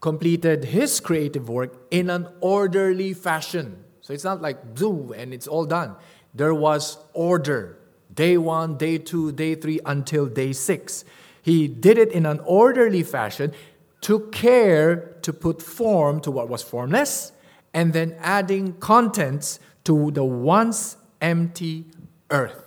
completed 0.00 0.64
his 0.66 1.00
creative 1.00 1.48
work 1.48 1.86
in 1.90 2.08
an 2.08 2.28
orderly 2.40 3.12
fashion. 3.12 3.84
So 4.02 4.12
it's 4.12 4.24
not 4.24 4.42
like 4.42 4.74
boom 4.74 5.14
and 5.16 5.32
it's 5.32 5.46
all 5.46 5.64
done. 5.64 5.94
There 6.34 6.54
was 6.54 6.98
order. 7.14 7.78
Day 8.12 8.36
one, 8.36 8.76
day 8.76 8.98
two, 8.98 9.32
day 9.32 9.54
three, 9.54 9.80
until 9.86 10.26
day 10.26 10.52
six. 10.52 11.04
He 11.40 11.66
did 11.66 11.96
it 11.96 12.12
in 12.12 12.26
an 12.26 12.40
orderly 12.44 13.02
fashion, 13.02 13.52
took 14.00 14.32
care 14.32 15.16
to 15.22 15.32
put 15.32 15.62
form 15.62 16.20
to 16.20 16.30
what 16.30 16.48
was 16.48 16.62
formless, 16.62 17.32
and 17.72 17.92
then 17.92 18.16
adding 18.20 18.74
contents 18.74 19.60
to 19.84 20.10
the 20.10 20.24
once 20.24 20.96
empty 21.20 21.86
earth. 22.30 22.62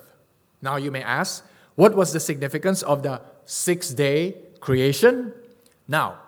Now 0.61 0.77
you 0.77 0.89
may 0.89 1.03
ask, 1.03 1.45
what 1.75 1.95
was 1.95 2.11
the 2.11 2.19
significance 2.19 2.81
of 2.81 3.03
the 3.03 3.21
six 3.45 3.89
day 3.89 4.35
creation? 4.61 5.33
Now, 5.87 6.19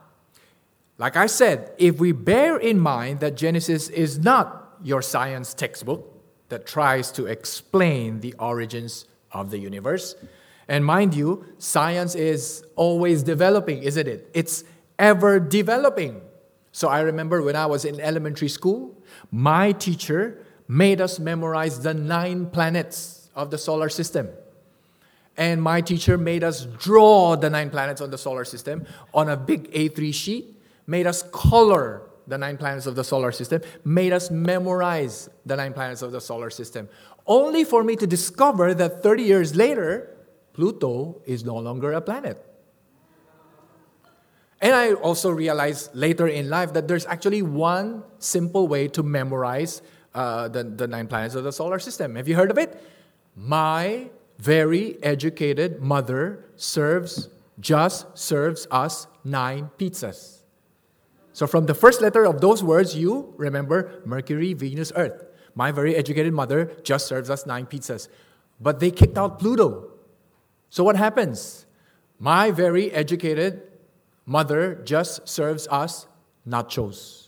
like 0.97 1.15
I 1.15 1.27
said, 1.27 1.71
if 1.77 1.99
we 1.99 2.11
bear 2.11 2.57
in 2.57 2.79
mind 2.79 3.19
that 3.21 3.35
Genesis 3.35 3.89
is 3.89 4.19
not 4.19 4.66
your 4.83 5.01
science 5.01 5.53
textbook 5.53 6.13
that 6.49 6.65
tries 6.65 7.11
to 7.13 7.25
explain 7.25 8.19
the 8.19 8.33
origins 8.39 9.05
of 9.31 9.51
the 9.51 9.57
universe. 9.57 10.15
And 10.67 10.85
mind 10.85 11.13
you, 11.13 11.45
science 11.57 12.15
is 12.15 12.63
always 12.75 13.23
developing, 13.23 13.83
isn't 13.83 14.07
it? 14.07 14.29
It's 14.33 14.63
ever 14.99 15.39
developing. 15.39 16.21
So 16.71 16.89
I 16.89 17.01
remember 17.01 17.41
when 17.41 17.55
I 17.55 17.65
was 17.65 17.85
in 17.85 17.99
elementary 17.99 18.49
school, 18.49 18.95
my 19.31 19.71
teacher 19.71 20.45
made 20.67 21.01
us 21.01 21.19
memorize 21.19 21.79
the 21.81 21.93
nine 21.93 22.47
planets 22.47 23.29
of 23.35 23.51
the 23.51 23.57
solar 23.57 23.89
system. 23.89 24.27
And 25.37 25.61
my 25.61 25.81
teacher 25.81 26.17
made 26.17 26.43
us 26.43 26.65
draw 26.65 27.35
the 27.35 27.49
nine 27.49 27.69
planets 27.69 28.01
on 28.01 28.09
the 28.09 28.17
solar 28.17 28.43
system 28.43 28.85
on 29.13 29.29
a 29.29 29.37
big 29.37 29.71
A3 29.71 30.13
sheet, 30.13 30.59
made 30.87 31.05
us 31.05 31.23
color 31.31 32.01
the 32.27 32.37
nine 32.37 32.57
planets 32.57 32.85
of 32.85 32.95
the 32.95 33.03
solar 33.03 33.31
system, 33.31 33.61
made 33.85 34.13
us 34.13 34.29
memorize 34.29 35.29
the 35.45 35.55
nine 35.55 35.73
planets 35.73 36.01
of 36.01 36.11
the 36.11 36.21
solar 36.21 36.49
system, 36.49 36.89
only 37.25 37.63
for 37.63 37.83
me 37.83 37.95
to 37.95 38.05
discover 38.05 38.73
that 38.73 39.01
30 39.01 39.23
years 39.23 39.55
later, 39.55 40.15
Pluto 40.53 41.21
is 41.25 41.45
no 41.45 41.55
longer 41.55 41.93
a 41.93 42.01
planet. 42.01 42.43
And 44.59 44.73
I 44.73 44.93
also 44.93 45.29
realized 45.29 45.93
later 45.93 46.27
in 46.27 46.49
life 46.49 46.73
that 46.73 46.87
there's 46.87 47.05
actually 47.05 47.43
one 47.43 48.03
simple 48.17 48.67
way 48.67 48.87
to 48.89 49.03
memorize 49.03 49.81
uh, 50.15 50.47
the, 50.47 50.63
the 50.63 50.87
nine 50.87 51.07
planets 51.07 51.35
of 51.35 51.43
the 51.43 51.51
solar 51.51 51.77
system. 51.77 52.15
Have 52.15 52.27
you 52.27 52.35
heard 52.35 52.49
of 52.49 52.57
it? 52.57 52.81
My 53.35 54.09
very 54.39 54.97
educated 55.03 55.81
mother 55.81 56.45
serves, 56.55 57.29
just 57.59 58.17
serves 58.17 58.67
us 58.71 59.05
nine 59.23 59.69
pizzas. 59.77 60.36
So 61.37 61.45
from 61.45 61.67
the 61.67 61.75
first 61.75 62.01
letter 62.01 62.25
of 62.25 62.41
those 62.41 62.63
words, 62.63 62.95
you 62.95 63.31
remember 63.37 64.01
Mercury, 64.03 64.55
Venus, 64.55 64.91
Earth. 64.95 65.23
My 65.53 65.71
very 65.71 65.95
educated 65.95 66.33
mother 66.33 66.75
just 66.81 67.05
serves 67.05 67.29
us 67.29 67.45
nine 67.45 67.67
pizzas. 67.67 68.07
but 68.59 68.79
they 68.79 68.89
kicked 68.89 69.19
out 69.19 69.37
Pluto. 69.37 69.91
So 70.71 70.83
what 70.83 70.95
happens? 70.95 71.67
My 72.17 72.49
very 72.49 72.91
educated 72.91 73.61
mother 74.25 74.81
just 74.83 75.29
serves 75.29 75.67
us 75.67 76.07
nachos. 76.49 77.27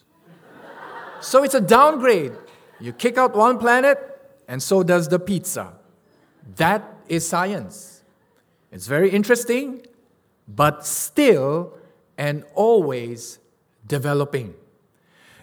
so 1.22 1.44
it's 1.44 1.54
a 1.54 1.62
downgrade. 1.62 2.34
You 2.80 2.94
kick 2.94 3.16
out 3.20 3.36
one 3.36 3.60
planet, 3.60 4.00
and 4.48 4.58
so 4.64 4.82
does 4.82 5.08
the 5.08 5.20
pizza. 5.20 5.74
That 6.56 6.82
is 7.08 7.28
science. 7.28 8.02
It's 8.72 8.88
very 8.88 9.12
interesting, 9.12 9.86
but 10.48 10.84
still 10.84 11.78
and 12.18 12.44
always 12.56 13.38
developing. 13.90 14.54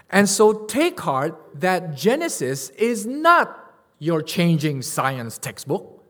And 0.08 0.26
so 0.28 0.64
take 0.64 0.98
heart 1.00 1.38
that 1.54 1.94
Genesis 1.94 2.70
is 2.70 3.04
not 3.04 3.74
your 3.98 4.22
changing 4.22 4.80
science 4.82 5.36
textbook, 5.36 6.02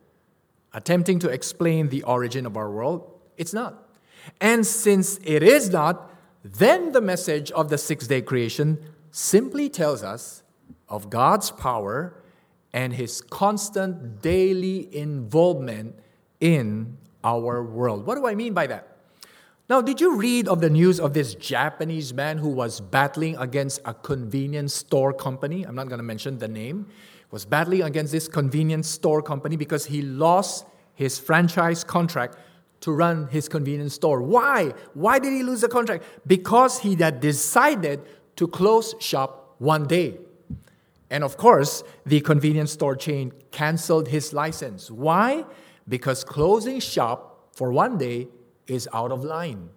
attempting 0.72 1.18
to 1.20 1.28
explain 1.28 1.88
the 1.88 2.04
origin 2.04 2.46
of 2.46 2.56
our 2.56 2.70
world. 2.70 3.10
It's 3.36 3.52
not. 3.52 3.88
And 4.40 4.64
since 4.66 5.18
it 5.24 5.42
is 5.42 5.70
not, 5.70 6.10
then 6.44 6.92
the 6.92 7.00
message 7.00 7.50
of 7.52 7.70
the 7.70 7.78
six 7.78 8.06
day 8.06 8.22
creation 8.22 8.78
simply 9.10 9.68
tells 9.68 10.04
us 10.04 10.42
of 10.88 11.10
God's 11.10 11.50
power 11.50 12.22
and 12.72 12.92
his 12.92 13.20
constant 13.20 14.20
daily 14.20 14.94
involvement 14.94 15.98
in 16.40 16.98
our 17.24 17.62
world. 17.64 18.06
What 18.06 18.16
do 18.16 18.26
I 18.26 18.34
mean 18.34 18.52
by 18.52 18.66
that? 18.66 18.95
Now, 19.68 19.80
did 19.80 20.00
you 20.00 20.14
read 20.14 20.46
of 20.46 20.60
the 20.60 20.70
news 20.70 21.00
of 21.00 21.12
this 21.12 21.34
Japanese 21.34 22.14
man 22.14 22.38
who 22.38 22.48
was 22.48 22.80
battling 22.80 23.36
against 23.36 23.80
a 23.84 23.92
convenience 23.92 24.72
store 24.72 25.12
company? 25.12 25.64
I'm 25.64 25.74
not 25.74 25.88
going 25.88 25.98
to 25.98 26.04
mention 26.04 26.38
the 26.38 26.46
name. 26.46 26.86
Was 27.32 27.44
battling 27.44 27.82
against 27.82 28.12
this 28.12 28.28
convenience 28.28 28.88
store 28.88 29.20
company 29.20 29.56
because 29.56 29.84
he 29.84 30.02
lost 30.02 30.66
his 30.94 31.18
franchise 31.18 31.82
contract 31.82 32.38
to 32.82 32.92
run 32.92 33.26
his 33.26 33.48
convenience 33.48 33.94
store. 33.94 34.22
Why? 34.22 34.72
Why 34.94 35.18
did 35.18 35.32
he 35.32 35.42
lose 35.42 35.62
the 35.62 35.68
contract? 35.68 36.04
Because 36.28 36.78
he 36.78 36.94
had 36.94 37.18
decided 37.18 38.02
to 38.36 38.46
close 38.46 38.94
shop 39.00 39.56
one 39.58 39.88
day. 39.88 40.18
And 41.10 41.24
of 41.24 41.36
course, 41.36 41.82
the 42.04 42.20
convenience 42.20 42.70
store 42.70 42.94
chain 42.94 43.32
canceled 43.50 44.06
his 44.06 44.32
license. 44.32 44.92
Why? 44.92 45.44
Because 45.88 46.22
closing 46.22 46.78
shop 46.78 47.50
for 47.52 47.72
one 47.72 47.98
day 47.98 48.28
is 48.66 48.88
out 48.92 49.12
of 49.12 49.24
line. 49.24 49.70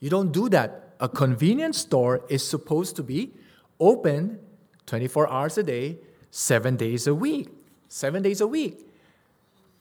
You 0.00 0.10
don't 0.10 0.32
do 0.32 0.48
that. 0.48 0.94
A 1.00 1.08
convenience 1.08 1.78
store 1.78 2.22
is 2.28 2.46
supposed 2.46 2.96
to 2.96 3.02
be 3.02 3.32
open 3.78 4.38
24 4.86 5.30
hours 5.30 5.56
a 5.56 5.62
day, 5.62 5.98
seven 6.30 6.76
days 6.76 7.06
a 7.06 7.14
week. 7.14 7.48
Seven 7.88 8.22
days 8.22 8.40
a 8.40 8.46
week. 8.46 8.86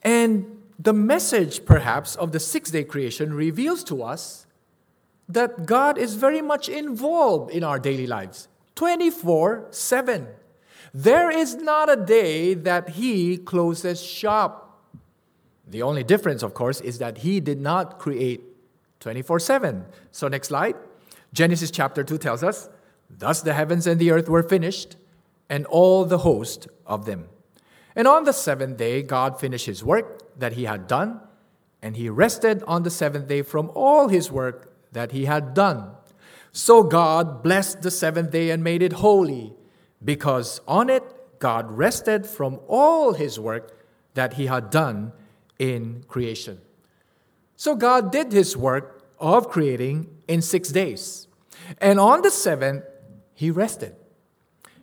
And 0.02 0.62
the 0.78 0.94
message, 0.94 1.66
perhaps, 1.66 2.16
of 2.16 2.32
the 2.32 2.40
six 2.40 2.72
day 2.72 2.84
creation 2.84 3.34
reveals 3.34 3.84
to 3.86 4.02
us 4.02 4.46
that 5.28 5.66
God 5.66 5.98
is 5.98 6.16
very 6.16 6.42
much 6.42 6.70
involved 6.70 7.52
in 7.52 7.64
our 7.64 7.80
daily 7.80 8.08
lives 8.08 8.48
24 8.76 9.68
7. 9.72 10.28
There 10.94 11.30
is 11.30 11.56
not 11.56 11.90
a 11.90 11.96
day 11.96 12.54
that 12.54 12.90
He 12.90 13.38
closes 13.38 14.02
shop. 14.02 14.69
The 15.70 15.84
only 15.84 16.04
difference, 16.04 16.42
of 16.44 16.54
course, 16.54 16.82
is 16.82 16.98
that 16.98 17.20
he 17.20 17.40
did 17.40 17.62
not 17.62 18.00
create 18.00 18.42
24 19.00 19.40
7. 19.40 19.86
So, 20.12 20.28
next 20.28 20.48
slide. 20.48 20.76
Genesis 21.32 21.70
chapter 21.70 22.04
2 22.04 22.18
tells 22.18 22.44
us, 22.44 22.70
Thus 23.10 23.42
the 23.42 23.54
heavens 23.54 23.86
and 23.86 24.00
the 24.00 24.12
earth 24.12 24.28
were 24.28 24.44
finished, 24.44 24.96
and 25.48 25.66
all 25.68 26.06
the 26.06 26.20
host 26.20 26.68
of 26.86 27.06
them. 27.06 27.30
And 27.96 28.08
on 28.08 28.24
the 28.24 28.34
seventh 28.34 28.78
day, 28.78 29.02
God 29.04 29.40
finished 29.40 29.66
his 29.66 29.84
work 29.84 30.38
that 30.40 30.54
he 30.54 30.66
had 30.66 30.88
done, 30.88 31.22
and 31.82 31.96
he 31.96 32.10
rested 32.10 32.64
on 32.64 32.84
the 32.84 32.90
seventh 32.90 33.28
day 33.28 33.42
from 33.42 33.72
all 33.74 34.08
his 34.08 34.32
work 34.32 34.74
that 34.92 35.12
he 35.12 35.26
had 35.26 35.54
done. 35.54 35.92
So 36.52 36.84
God 36.84 37.44
blessed 37.44 37.82
the 37.82 37.92
seventh 37.92 38.32
day 38.32 38.50
and 38.50 38.64
made 38.64 38.82
it 38.82 38.94
holy, 38.94 39.54
because 40.04 40.62
on 40.68 40.90
it 40.90 41.04
God 41.40 41.72
rested 41.72 42.26
from 42.26 42.60
all 42.68 43.14
his 43.14 43.40
work 43.40 43.86
that 44.14 44.34
he 44.34 44.48
had 44.48 44.70
done 44.70 45.14
in 45.60 46.04
creation. 46.08 46.60
So 47.56 47.76
God 47.76 48.12
did 48.12 48.32
his 48.32 48.56
work 48.58 49.04
of 49.20 49.50
creating 49.50 50.10
in 50.28 50.42
six 50.42 50.70
days. 50.70 51.28
And 51.80 52.00
on 52.00 52.22
the 52.22 52.32
seventh, 52.32 52.84
he 53.34 53.52
rested. 53.52 53.96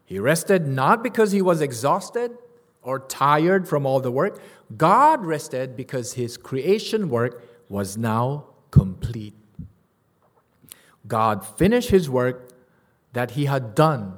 He 0.05 0.19
rested 0.19 0.67
not 0.67 1.03
because 1.03 1.33
he 1.33 1.43
was 1.43 1.61
exhausted 1.61 2.37
or 2.83 3.01
tired 3.01 3.67
from 3.67 3.87
all 3.87 3.99
the 3.99 4.13
work. 4.13 4.41
God 4.77 5.25
rested 5.25 5.77
because 5.77 6.13
his 6.13 6.37
creation 6.37 7.09
work 7.09 7.43
was 7.69 7.97
now 7.97 8.47
complete. 8.71 9.35
God 11.09 11.45
finished 11.45 11.91
his 11.91 12.09
work 12.09 12.51
that 13.13 13.33
he 13.33 13.47
had 13.47 13.75
done 13.75 14.15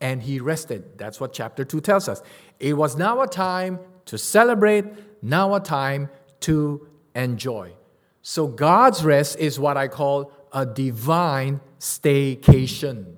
and 0.00 0.22
he 0.22 0.38
rested. 0.38 0.98
That's 0.98 1.20
what 1.20 1.32
chapter 1.32 1.64
2 1.64 1.80
tells 1.80 2.08
us. 2.08 2.22
It 2.60 2.74
was 2.74 2.96
now 2.96 3.22
a 3.22 3.26
time 3.26 3.80
to 4.12 4.18
celebrate, 4.18 4.84
now 5.22 5.54
a 5.54 5.60
time 5.60 6.10
to 6.40 6.86
enjoy. 7.14 7.72
So 8.20 8.46
God's 8.46 9.02
rest 9.02 9.38
is 9.38 9.58
what 9.58 9.78
I 9.78 9.88
call 9.88 10.30
a 10.52 10.66
divine 10.66 11.62
staycation. 11.80 13.16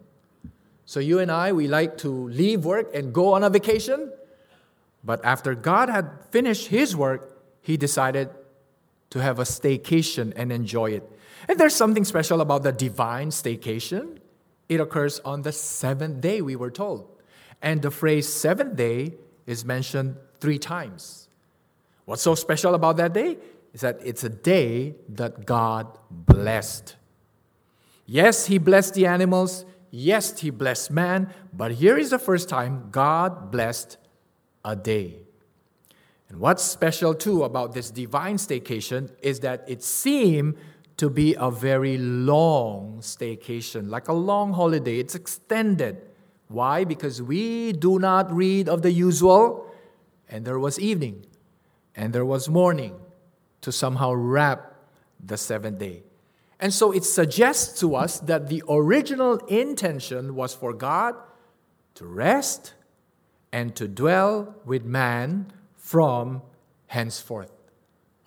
So 0.87 1.01
you 1.01 1.19
and 1.19 1.33
I, 1.33 1.51
we 1.51 1.67
like 1.67 1.99
to 1.99 2.29
leave 2.29 2.65
work 2.65 2.95
and 2.95 3.13
go 3.13 3.33
on 3.33 3.43
a 3.43 3.51
vacation. 3.51 4.13
But 5.03 5.25
after 5.25 5.57
God 5.57 5.89
had 5.89 6.13
finished 6.31 6.69
his 6.69 6.95
work, 6.95 7.43
he 7.61 7.77
decided 7.77 8.31
to 9.11 9.19
have 9.19 9.41
a 9.41 9.45
staycation 9.45 10.33
and 10.37 10.53
enjoy 10.53 10.93
it. 10.93 11.03
And 11.49 11.59
there's 11.59 11.75
something 11.75 12.05
special 12.05 12.41
about 12.41 12.63
the 12.63 12.71
divine 12.71 13.31
staycation. 13.31 14.19
It 14.69 14.79
occurs 14.79 15.19
on 15.25 15.43
the 15.43 15.51
seventh 15.51 16.21
day, 16.21 16.41
we 16.41 16.55
were 16.55 16.71
told. 16.71 17.21
And 17.61 17.83
the 17.83 17.91
phrase 17.91 18.29
seventh 18.29 18.77
day 18.77 19.15
is 19.45 19.65
mentioned 19.65 20.19
three 20.45 20.59
times. 20.59 21.27
What's 22.05 22.21
so 22.21 22.35
special 22.35 22.75
about 22.75 22.99
that 22.99 23.15
day 23.15 23.39
is 23.73 23.81
that 23.81 23.99
it's 24.05 24.25
a 24.25 24.29
day 24.29 24.95
that 25.09 25.47
God 25.47 25.87
blessed. 26.11 26.97
Yes, 28.05 28.45
He 28.45 28.59
blessed 28.59 28.93
the 28.93 29.07
animals. 29.07 29.65
Yes, 29.91 30.39
He 30.41 30.51
blessed 30.51 30.91
man. 30.91 31.33
But 31.51 31.73
here 31.73 31.97
is 31.97 32.11
the 32.11 32.19
first 32.19 32.51
time 32.51 32.89
God 32.91 33.51
blessed 33.51 33.97
a 34.67 34.77
day. 34.77 35.17
And 36.29 36.41
what's 36.41 36.63
special 36.63 37.15
too 37.15 37.43
about 37.45 37.73
this 37.73 37.91
divine 37.91 38.37
staycation 38.37 39.11
is 39.23 39.41
that 39.41 39.65
it 39.67 39.83
seemed 39.83 40.57
to 40.99 41.09
be 41.09 41.35
a 41.39 41.51
very 41.51 41.97
long 41.97 42.99
staycation, 43.01 43.89
like 43.89 44.09
a 44.09 44.13
long 44.13 44.53
holiday. 44.53 44.99
It's 44.99 45.15
extended. 45.15 46.03
Why? 46.49 46.85
Because 46.85 47.23
we 47.23 47.73
do 47.73 47.99
not 47.99 48.31
read 48.31 48.69
of 48.69 48.83
the 48.83 48.93
usual, 48.93 49.64
and 50.29 50.45
there 50.45 50.59
was 50.59 50.79
evening 50.79 51.27
and 51.95 52.13
there 52.13 52.25
was 52.25 52.49
morning 52.49 52.97
to 53.61 53.73
somehow 53.73 54.13
wrap 54.13 54.75
the 55.25 55.37
seventh 55.37 55.79
day. 55.79 56.03
And 56.61 56.73
so 56.73 56.93
it 56.93 57.05
suggests 57.05 57.81
to 57.81 57.95
us 57.95 58.21
that 58.21 58.49
the 58.49 58.63
original 58.69 59.37
intention 59.47 60.35
was 60.35 60.55
for 60.55 60.73
God 60.73 61.15
to 61.95 62.07
rest 62.07 62.75
and 63.53 63.75
to 63.77 63.87
dwell 63.87 64.55
with 64.65 64.85
man 64.85 65.53
from 65.77 66.43
henceforth. 66.87 67.53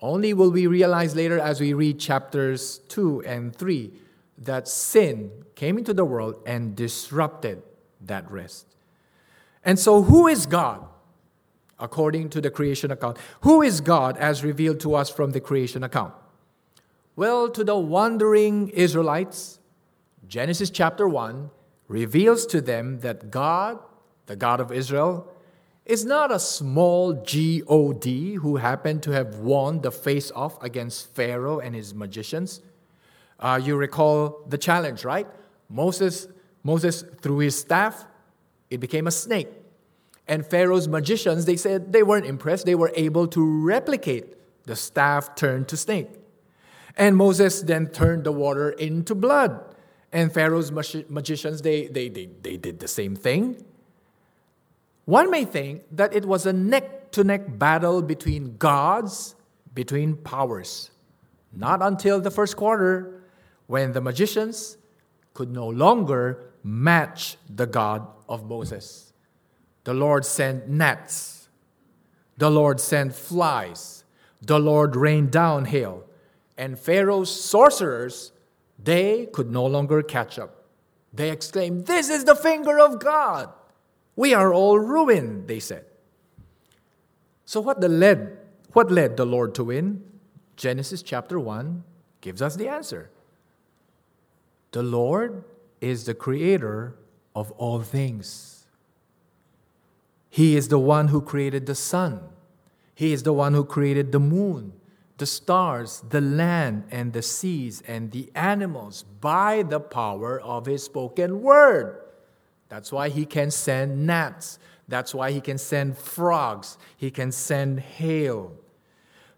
Only 0.00 0.32
will 0.32 0.50
we 0.50 0.66
realize 0.66 1.16
later 1.16 1.38
as 1.38 1.60
we 1.60 1.72
read 1.72 1.98
chapters 1.98 2.78
2 2.88 3.22
and 3.22 3.54
3 3.54 3.92
that 4.38 4.68
sin 4.68 5.30
came 5.54 5.76
into 5.76 5.92
the 5.92 6.04
world 6.04 6.36
and 6.46 6.76
disrupted 6.76 7.62
that 8.00 8.30
rest. 8.30 8.66
And 9.64 9.78
so, 9.78 10.02
who 10.02 10.28
is 10.28 10.46
God? 10.46 10.86
According 11.80 12.30
to 12.30 12.40
the 12.40 12.50
creation 12.50 12.90
account. 12.90 13.16
Who 13.42 13.62
is 13.62 13.80
God 13.80 14.16
as 14.16 14.44
revealed 14.44 14.80
to 14.80 14.94
us 14.94 15.10
from 15.10 15.32
the 15.32 15.40
creation 15.40 15.82
account? 15.82 16.14
Well, 17.16 17.50
to 17.50 17.64
the 17.64 17.76
wandering 17.76 18.68
Israelites, 18.68 19.58
Genesis 20.28 20.70
chapter 20.70 21.08
1 21.08 21.50
reveals 21.88 22.46
to 22.46 22.60
them 22.60 23.00
that 23.00 23.30
God, 23.30 23.78
the 24.26 24.36
God 24.36 24.60
of 24.60 24.70
Israel, 24.70 25.26
is 25.86 26.04
not 26.04 26.30
a 26.30 26.38
small 26.38 27.14
God 27.14 28.34
who 28.34 28.56
happened 28.56 29.02
to 29.02 29.10
have 29.10 29.36
won 29.36 29.80
the 29.80 29.90
face 29.90 30.30
off 30.32 30.62
against 30.62 31.14
Pharaoh 31.14 31.60
and 31.60 31.74
his 31.74 31.94
magicians. 31.94 32.60
Uh, 33.40 33.58
you 33.62 33.74
recall 33.74 34.44
the 34.46 34.58
challenge, 34.58 35.04
right? 35.04 35.26
Moses, 35.70 36.28
Moses 36.62 37.04
threw 37.22 37.38
his 37.38 37.58
staff, 37.58 38.04
it 38.68 38.80
became 38.80 39.06
a 39.06 39.10
snake. 39.10 39.48
And 40.28 40.46
Pharaoh's 40.46 40.86
magicians, 40.86 41.46
they 41.46 41.56
said 41.56 41.92
they 41.92 42.02
weren't 42.02 42.26
impressed. 42.26 42.66
They 42.66 42.74
were 42.74 42.92
able 42.94 43.26
to 43.28 43.64
replicate 43.64 44.34
the 44.66 44.76
staff 44.76 45.34
turned 45.34 45.68
to 45.68 45.76
snake. 45.76 46.10
And 46.96 47.16
Moses 47.16 47.62
then 47.62 47.86
turned 47.88 48.24
the 48.24 48.32
water 48.32 48.70
into 48.70 49.14
blood. 49.14 49.74
And 50.12 50.32
Pharaoh's 50.32 50.70
magicians, 50.70 51.62
they, 51.62 51.86
they, 51.86 52.08
they, 52.08 52.28
they 52.42 52.56
did 52.56 52.80
the 52.80 52.88
same 52.88 53.16
thing. 53.16 53.64
One 55.06 55.30
may 55.30 55.44
think 55.44 55.84
that 55.92 56.14
it 56.14 56.26
was 56.26 56.44
a 56.44 56.52
neck 56.52 56.98
neck 57.08 57.12
to 57.12 57.24
neck 57.24 57.58
battle 57.58 58.02
between 58.02 58.56
gods, 58.58 59.34
between 59.74 60.16
powers. 60.16 60.90
Not 61.52 61.80
until 61.82 62.20
the 62.20 62.30
first 62.30 62.56
quarter, 62.56 63.22
when 63.66 63.92
the 63.92 64.00
magicians 64.00 64.76
could 65.34 65.50
no 65.50 65.68
longer 65.68 66.52
match 66.62 67.36
the 67.48 67.66
God 67.66 68.06
of 68.28 68.44
Moses. 68.44 69.07
The 69.84 69.94
Lord 69.94 70.24
sent 70.24 70.68
gnats, 70.68 71.48
the 72.36 72.50
Lord 72.50 72.80
sent 72.80 73.14
flies, 73.14 74.04
the 74.42 74.58
Lord 74.58 74.96
rained 74.96 75.30
down 75.30 75.66
hail, 75.66 76.04
and 76.56 76.78
Pharaoh's 76.78 77.30
sorcerers, 77.30 78.32
they 78.78 79.26
could 79.26 79.50
no 79.50 79.64
longer 79.64 80.02
catch 80.02 80.38
up. 80.38 80.64
They 81.12 81.30
exclaimed, 81.30 81.86
This 81.86 82.08
is 82.10 82.24
the 82.24 82.34
finger 82.34 82.78
of 82.78 83.00
God. 83.00 83.50
We 84.14 84.34
are 84.34 84.52
all 84.52 84.78
ruined, 84.78 85.48
they 85.48 85.60
said. 85.60 85.84
So 87.44 87.60
what 87.60 87.80
the 87.80 87.88
led 87.88 88.38
what 88.72 88.90
led 88.90 89.16
the 89.16 89.24
Lord 89.24 89.54
to 89.56 89.64
win? 89.64 90.04
Genesis 90.56 91.02
chapter 91.02 91.40
1 91.40 91.84
gives 92.20 92.42
us 92.42 92.56
the 92.56 92.68
answer. 92.68 93.10
The 94.72 94.82
Lord 94.82 95.44
is 95.80 96.04
the 96.04 96.14
creator 96.14 96.94
of 97.34 97.50
all 97.52 97.80
things. 97.80 98.57
He 100.30 100.56
is 100.56 100.68
the 100.68 100.78
one 100.78 101.08
who 101.08 101.20
created 101.20 101.66
the 101.66 101.74
sun. 101.74 102.20
He 102.94 103.12
is 103.12 103.22
the 103.22 103.32
one 103.32 103.54
who 103.54 103.64
created 103.64 104.12
the 104.12 104.20
moon, 104.20 104.72
the 105.18 105.26
stars, 105.26 106.02
the 106.08 106.20
land, 106.20 106.84
and 106.90 107.12
the 107.12 107.22
seas, 107.22 107.82
and 107.86 108.10
the 108.10 108.30
animals 108.34 109.04
by 109.20 109.62
the 109.62 109.80
power 109.80 110.40
of 110.40 110.66
His 110.66 110.84
spoken 110.84 111.42
word. 111.42 112.00
That's 112.68 112.92
why 112.92 113.08
He 113.08 113.24
can 113.24 113.50
send 113.50 114.06
gnats. 114.06 114.58
That's 114.88 115.14
why 115.14 115.30
He 115.32 115.40
can 115.40 115.58
send 115.58 115.96
frogs. 115.96 116.76
He 116.96 117.10
can 117.10 117.32
send 117.32 117.80
hail. 117.80 118.52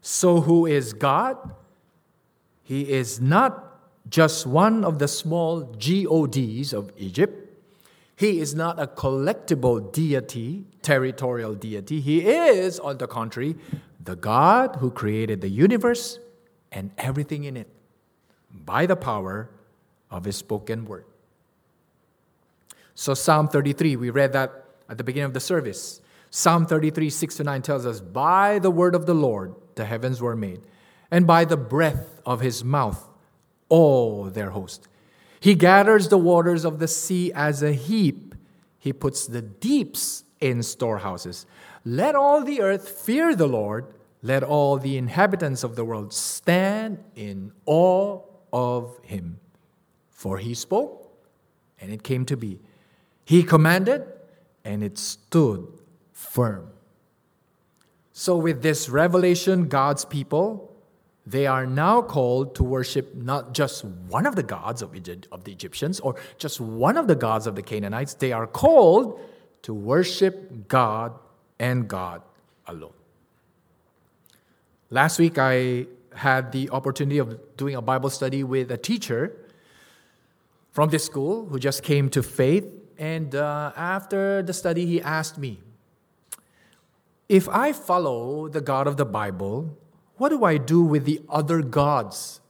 So, 0.01 0.41
who 0.41 0.67
is 0.67 0.93
God? 0.93 1.37
He 2.63 2.91
is 2.91 3.21
not 3.21 3.81
just 4.09 4.47
one 4.47 4.85
of 4.85 4.99
the 4.99 5.09
small 5.09 5.61
gods 5.63 6.73
of 6.73 6.93
Egypt. 6.97 7.49
He 8.17 8.41
is 8.41 8.55
not 8.55 8.79
a 8.79 8.87
collectible 8.87 9.93
deity, 9.93 10.67
territorial 10.83 11.55
deity. 11.55 12.01
He 12.01 12.27
is, 12.27 12.79
on 12.79 12.99
the 12.99 13.07
contrary, 13.07 13.57
the 14.03 14.17
God 14.17 14.77
who 14.77 14.91
created 14.91 15.41
the 15.41 15.49
universe 15.49 16.19
and 16.73 16.91
everything 16.99 17.45
in 17.45 17.57
it 17.57 17.69
by 18.51 18.87
the 18.87 18.97
power 18.97 19.51
of 20.11 20.25
his 20.25 20.37
spoken 20.37 20.85
word. 20.85 21.05
So, 22.95 23.15
Psalm 23.15 23.49
33, 23.49 23.97
we 23.97 24.11
read 24.11 24.33
that 24.33 24.65
at 24.89 24.99
the 24.99 25.05
beginning 25.05 25.27
of 25.27 25.35
the 25.35 25.41
service. 25.41 26.01
Psalm 26.31 26.67
33, 26.67 27.11
6 27.11 27.37
to 27.37 27.45
9 27.45 27.63
tells 27.63 27.87
us, 27.87 28.01
By 28.01 28.59
the 28.59 28.71
word 28.71 28.95
of 28.95 29.07
the 29.07 29.15
Lord 29.15 29.55
the 29.75 29.85
heavens 29.85 30.21
were 30.21 30.37
made, 30.37 30.61
and 31.11 31.27
by 31.27 31.45
the 31.45 31.57
breath 31.57 32.21
of 32.27 32.41
his 32.41 32.63
mouth 32.63 33.09
all 33.69 34.25
their 34.25 34.51
host. 34.51 34.89
He 35.41 35.55
gathers 35.55 36.09
the 36.09 36.19
waters 36.19 36.65
of 36.65 36.79
the 36.79 36.89
sea 36.89 37.33
as 37.33 37.63
a 37.63 37.73
heap, 37.73 38.35
he 38.79 38.93
puts 38.93 39.27
the 39.27 39.43
deeps 39.43 40.25
in 40.41 40.63
storehouses. 40.63 41.47
Let 41.85 42.15
all 42.15 42.43
the 42.43 42.61
earth 42.61 42.89
fear 42.89 43.35
the 43.35 43.47
Lord. 43.47 43.87
Let 44.23 44.43
all 44.43 44.77
the 44.77 44.97
inhabitants 44.97 45.65
of 45.65 45.77
the 45.77 45.85
world 45.85 46.13
stand 46.13 46.99
in 47.15 47.53
awe 47.67 48.21
of 48.53 48.99
him. 49.03 49.39
For 50.11 50.39
he 50.39 50.55
spoke, 50.55 51.11
and 51.81 51.91
it 51.93 52.03
came 52.03 52.27
to 52.27 52.37
be. 52.37 52.61
He 53.25 53.43
commanded, 53.43 54.05
and 54.65 54.83
it 54.83 54.99
stood 54.99 55.67
firm. 56.13 56.71
So, 58.13 58.37
with 58.37 58.61
this 58.61 58.91
revelation, 58.91 59.69
God's 59.69 60.05
people, 60.05 60.71
they 61.25 61.47
are 61.47 61.65
now 61.65 62.03
called 62.03 62.55
to 62.57 62.65
worship 62.65 63.15
not 63.15 63.55
just 63.55 63.85
one 63.85 64.27
of 64.27 64.37
the 64.37 64.43
gods 64.43 64.83
of, 64.83 64.95
Egypt, 64.95 65.29
of 65.31 65.45
the 65.45 65.53
Egyptians 65.53 66.01
or 66.01 66.17
just 66.37 66.61
one 66.61 66.97
of 66.97 67.07
the 67.07 67.15
gods 67.15 67.47
of 67.47 67.55
the 67.55 67.63
Canaanites. 67.63 68.15
They 68.15 68.33
are 68.33 68.47
called 68.47 69.21
to 69.63 69.75
worship 69.75 70.69
God 70.69 71.13
and 71.59 71.89
God 71.89 72.23
alone. 72.67 72.93
Last 74.91 75.19
week, 75.19 75.39
I 75.39 75.87
had 76.15 76.53
the 76.53 76.71
opportunity 76.71 77.19
of 77.19 77.39
doing 77.57 77.77
a 77.77 77.83
Bible 77.83 78.11
study 78.11 78.43
with 78.43 78.71
a 78.71 78.77
teacher 78.77 79.37
from 80.73 80.91
this 80.91 81.05
school 81.05 81.47
who 81.47 81.59
just 81.59 81.83
came 81.83 82.09
to 82.11 82.23
faith. 82.23 82.67
And 82.99 83.35
uh, 83.35 83.73
after 83.77 84.43
the 84.43 84.53
study, 84.53 84.87
he 84.87 85.01
asked 85.01 85.39
me, 85.39 85.61
If 87.29 87.49
I 87.49 87.73
follow 87.73 88.49
the 88.49 88.61
God 88.61 88.87
of 88.87 88.97
the 88.97 89.05
Bible, 89.05 89.77
what 90.17 90.31
do 90.31 90.45
I 90.45 90.59
do 90.59 90.83
with 90.83 91.05
the 91.05 91.23
other 91.29 91.63
gods 91.63 92.41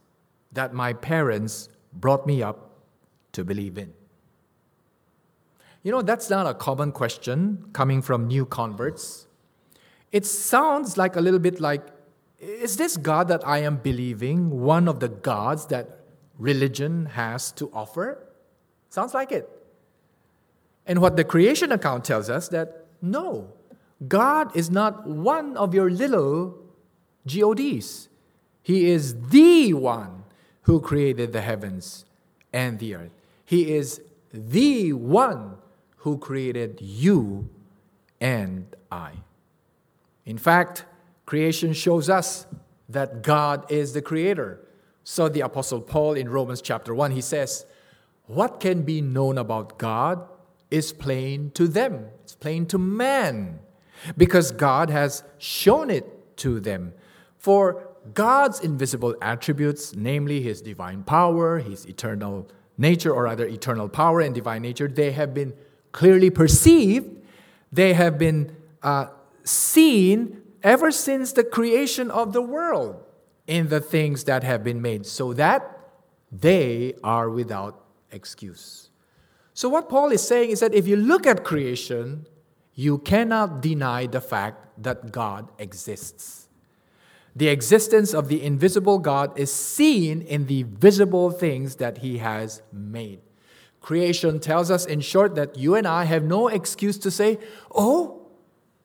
that 0.52 0.72
my 0.72 0.92
parents 0.92 1.68
brought 1.92 2.26
me 2.26 2.42
up 2.42 2.70
to 3.32 3.44
believe 3.44 3.78
in? 3.78 3.92
You 5.82 5.92
know, 5.92 6.02
that's 6.02 6.28
not 6.28 6.46
a 6.46 6.54
common 6.54 6.92
question 6.92 7.66
coming 7.72 8.02
from 8.02 8.26
new 8.26 8.44
converts. 8.44 9.26
It 10.12 10.26
sounds 10.26 10.98
like 10.98 11.16
a 11.16 11.20
little 11.20 11.38
bit 11.38 11.60
like 11.60 11.82
is 12.40 12.78
this 12.78 12.96
God 12.96 13.28
that 13.28 13.46
I 13.46 13.58
am 13.58 13.76
believing 13.76 14.62
one 14.62 14.88
of 14.88 14.98
the 15.00 15.08
gods 15.08 15.66
that 15.66 16.00
religion 16.38 17.06
has 17.06 17.52
to 17.52 17.70
offer? 17.74 18.26
Sounds 18.88 19.12
like 19.12 19.30
it. 19.30 19.48
And 20.86 21.00
what 21.00 21.16
the 21.16 21.24
creation 21.24 21.70
account 21.70 22.04
tells 22.04 22.30
us 22.30 22.48
that 22.48 22.86
no, 23.02 23.52
God 24.08 24.56
is 24.56 24.70
not 24.70 25.06
one 25.06 25.56
of 25.58 25.74
your 25.74 25.90
little 25.90 26.58
GODs. 27.26 28.08
He 28.62 28.90
is 28.90 29.28
the 29.28 29.74
one 29.74 30.24
who 30.62 30.80
created 30.80 31.32
the 31.32 31.42
heavens 31.42 32.06
and 32.52 32.78
the 32.78 32.94
earth. 32.94 33.12
He 33.44 33.72
is 33.72 34.00
the 34.32 34.94
one 34.94 35.58
who 36.00 36.18
created 36.18 36.78
you 36.80 37.48
and 38.20 38.74
I. 38.90 39.12
In 40.24 40.38
fact, 40.38 40.84
creation 41.26 41.72
shows 41.72 42.08
us 42.08 42.46
that 42.88 43.22
God 43.22 43.70
is 43.70 43.92
the 43.92 44.02
creator. 44.02 44.60
So 45.04 45.28
the 45.28 45.40
apostle 45.40 45.80
Paul 45.80 46.14
in 46.14 46.28
Romans 46.28 46.62
chapter 46.62 46.94
1 46.94 47.12
he 47.12 47.20
says, 47.20 47.66
"What 48.26 48.60
can 48.60 48.82
be 48.82 49.00
known 49.00 49.38
about 49.38 49.78
God 49.78 50.26
is 50.70 50.92
plain 50.92 51.50
to 51.52 51.66
them. 51.66 52.06
It's 52.22 52.34
plain 52.34 52.66
to 52.66 52.78
man, 52.78 53.60
because 54.16 54.52
God 54.52 54.88
has 54.90 55.24
shown 55.38 55.90
it 55.90 56.36
to 56.38 56.60
them." 56.60 56.92
For 57.36 57.88
God's 58.14 58.60
invisible 58.60 59.14
attributes, 59.20 59.94
namely 59.94 60.40
his 60.40 60.62
divine 60.62 61.02
power, 61.02 61.58
his 61.58 61.84
eternal 61.86 62.48
nature, 62.78 63.12
or 63.12 63.24
rather 63.24 63.46
eternal 63.46 63.88
power 63.88 64.20
and 64.20 64.34
divine 64.34 64.62
nature, 64.62 64.88
they 64.88 65.10
have 65.12 65.34
been 65.34 65.52
clearly 65.92 66.30
perceived, 66.30 67.20
they 67.72 67.94
have 67.94 68.18
been 68.18 68.56
uh, 68.82 69.06
seen 69.44 70.42
ever 70.62 70.90
since 70.90 71.32
the 71.32 71.44
creation 71.44 72.10
of 72.10 72.32
the 72.32 72.42
world 72.42 73.02
in 73.46 73.68
the 73.68 73.80
things 73.80 74.24
that 74.24 74.42
have 74.44 74.62
been 74.62 74.80
made, 74.80 75.06
so 75.06 75.32
that 75.32 75.78
they 76.30 76.94
are 77.02 77.28
without 77.28 77.84
excuse. 78.12 78.90
So, 79.54 79.68
what 79.68 79.88
Paul 79.88 80.12
is 80.12 80.26
saying 80.26 80.50
is 80.50 80.60
that 80.60 80.74
if 80.74 80.86
you 80.86 80.96
look 80.96 81.26
at 81.26 81.44
creation, 81.44 82.26
you 82.74 82.98
cannot 82.98 83.60
deny 83.60 84.06
the 84.06 84.20
fact 84.20 84.82
that 84.82 85.12
God 85.12 85.48
exists. 85.58 86.48
The 87.34 87.48
existence 87.48 88.14
of 88.14 88.28
the 88.28 88.42
invisible 88.42 88.98
God 88.98 89.38
is 89.38 89.52
seen 89.52 90.22
in 90.22 90.46
the 90.46 90.64
visible 90.64 91.30
things 91.30 91.76
that 91.76 91.98
He 91.98 92.18
has 92.18 92.62
made. 92.72 93.20
Creation 93.80 94.40
tells 94.40 94.70
us, 94.70 94.84
in 94.84 95.00
short, 95.00 95.34
that 95.36 95.56
you 95.56 95.74
and 95.74 95.86
I 95.86 96.04
have 96.04 96.22
no 96.22 96.48
excuse 96.48 96.98
to 96.98 97.10
say, 97.10 97.38
Oh, 97.74 98.26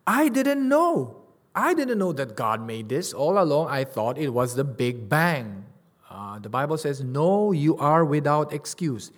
I 0.07 0.29
didn't 0.29 0.67
know. 0.67 1.17
I 1.53 1.73
didn't 1.73 1.97
know 1.97 2.13
that 2.13 2.35
God 2.35 2.65
made 2.65 2.89
this. 2.89 3.13
All 3.13 3.41
along, 3.41 3.69
I 3.69 3.83
thought 3.83 4.17
it 4.17 4.29
was 4.29 4.55
the 4.55 4.63
Big 4.63 5.07
Bang. 5.09 5.65
Uh, 6.09 6.39
the 6.39 6.49
Bible 6.49 6.77
says, 6.77 7.01
No, 7.03 7.51
you 7.51 7.77
are 7.77 8.05
without 8.05 8.53
excuse. 8.53 9.11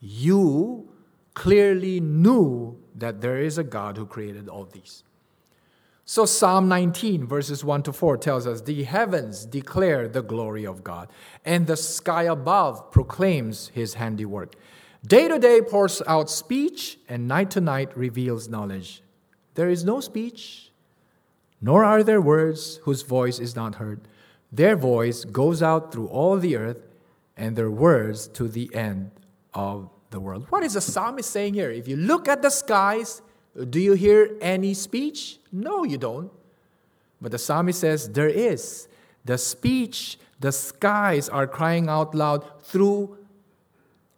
You 0.00 0.88
clearly 1.34 2.00
knew 2.00 2.78
that 2.94 3.20
there 3.20 3.40
is 3.40 3.56
a 3.56 3.64
God 3.64 3.96
who 3.96 4.04
created 4.04 4.48
all 4.48 4.64
these. 4.64 5.02
So, 6.04 6.26
Psalm 6.26 6.68
19, 6.68 7.26
verses 7.26 7.64
1 7.64 7.84
to 7.84 7.92
4 7.92 8.16
tells 8.18 8.46
us 8.46 8.60
the 8.60 8.82
heavens 8.82 9.46
declare 9.46 10.08
the 10.08 10.22
glory 10.22 10.66
of 10.66 10.82
God, 10.82 11.08
and 11.44 11.66
the 11.66 11.76
sky 11.76 12.24
above 12.24 12.90
proclaims 12.90 13.68
his 13.68 13.94
handiwork. 13.94 14.56
Day 15.06 15.26
to 15.26 15.38
day 15.38 15.60
pours 15.60 16.00
out 16.06 16.30
speech, 16.30 16.98
and 17.08 17.26
night 17.26 17.50
to 17.52 17.60
night 17.60 17.96
reveals 17.96 18.48
knowledge. 18.48 19.02
There 19.54 19.68
is 19.68 19.84
no 19.84 20.00
speech, 20.00 20.70
nor 21.60 21.84
are 21.84 22.02
there 22.02 22.20
words 22.20 22.78
whose 22.84 23.02
voice 23.02 23.38
is 23.40 23.56
not 23.56 23.76
heard. 23.76 24.00
Their 24.52 24.76
voice 24.76 25.24
goes 25.24 25.62
out 25.62 25.92
through 25.92 26.06
all 26.08 26.36
the 26.38 26.56
earth, 26.56 26.86
and 27.36 27.56
their 27.56 27.70
words 27.70 28.28
to 28.28 28.46
the 28.46 28.72
end 28.74 29.10
of 29.54 29.90
the 30.10 30.20
world. 30.20 30.46
What 30.50 30.62
is 30.62 30.74
the 30.74 30.80
psalmist 30.80 31.30
saying 31.30 31.54
here? 31.54 31.70
If 31.70 31.88
you 31.88 31.96
look 31.96 32.28
at 32.28 32.42
the 32.42 32.50
skies, 32.50 33.22
do 33.70 33.80
you 33.80 33.94
hear 33.94 34.36
any 34.40 34.74
speech? 34.74 35.38
No, 35.50 35.84
you 35.84 35.98
don't. 35.98 36.30
But 37.20 37.32
the 37.32 37.38
psalmist 37.38 37.80
says, 37.80 38.08
There 38.08 38.28
is. 38.28 38.88
The 39.24 39.38
speech, 39.38 40.18
the 40.40 40.52
skies 40.52 41.28
are 41.28 41.46
crying 41.46 41.88
out 41.88 42.14
loud 42.14 42.62
through 42.62 43.16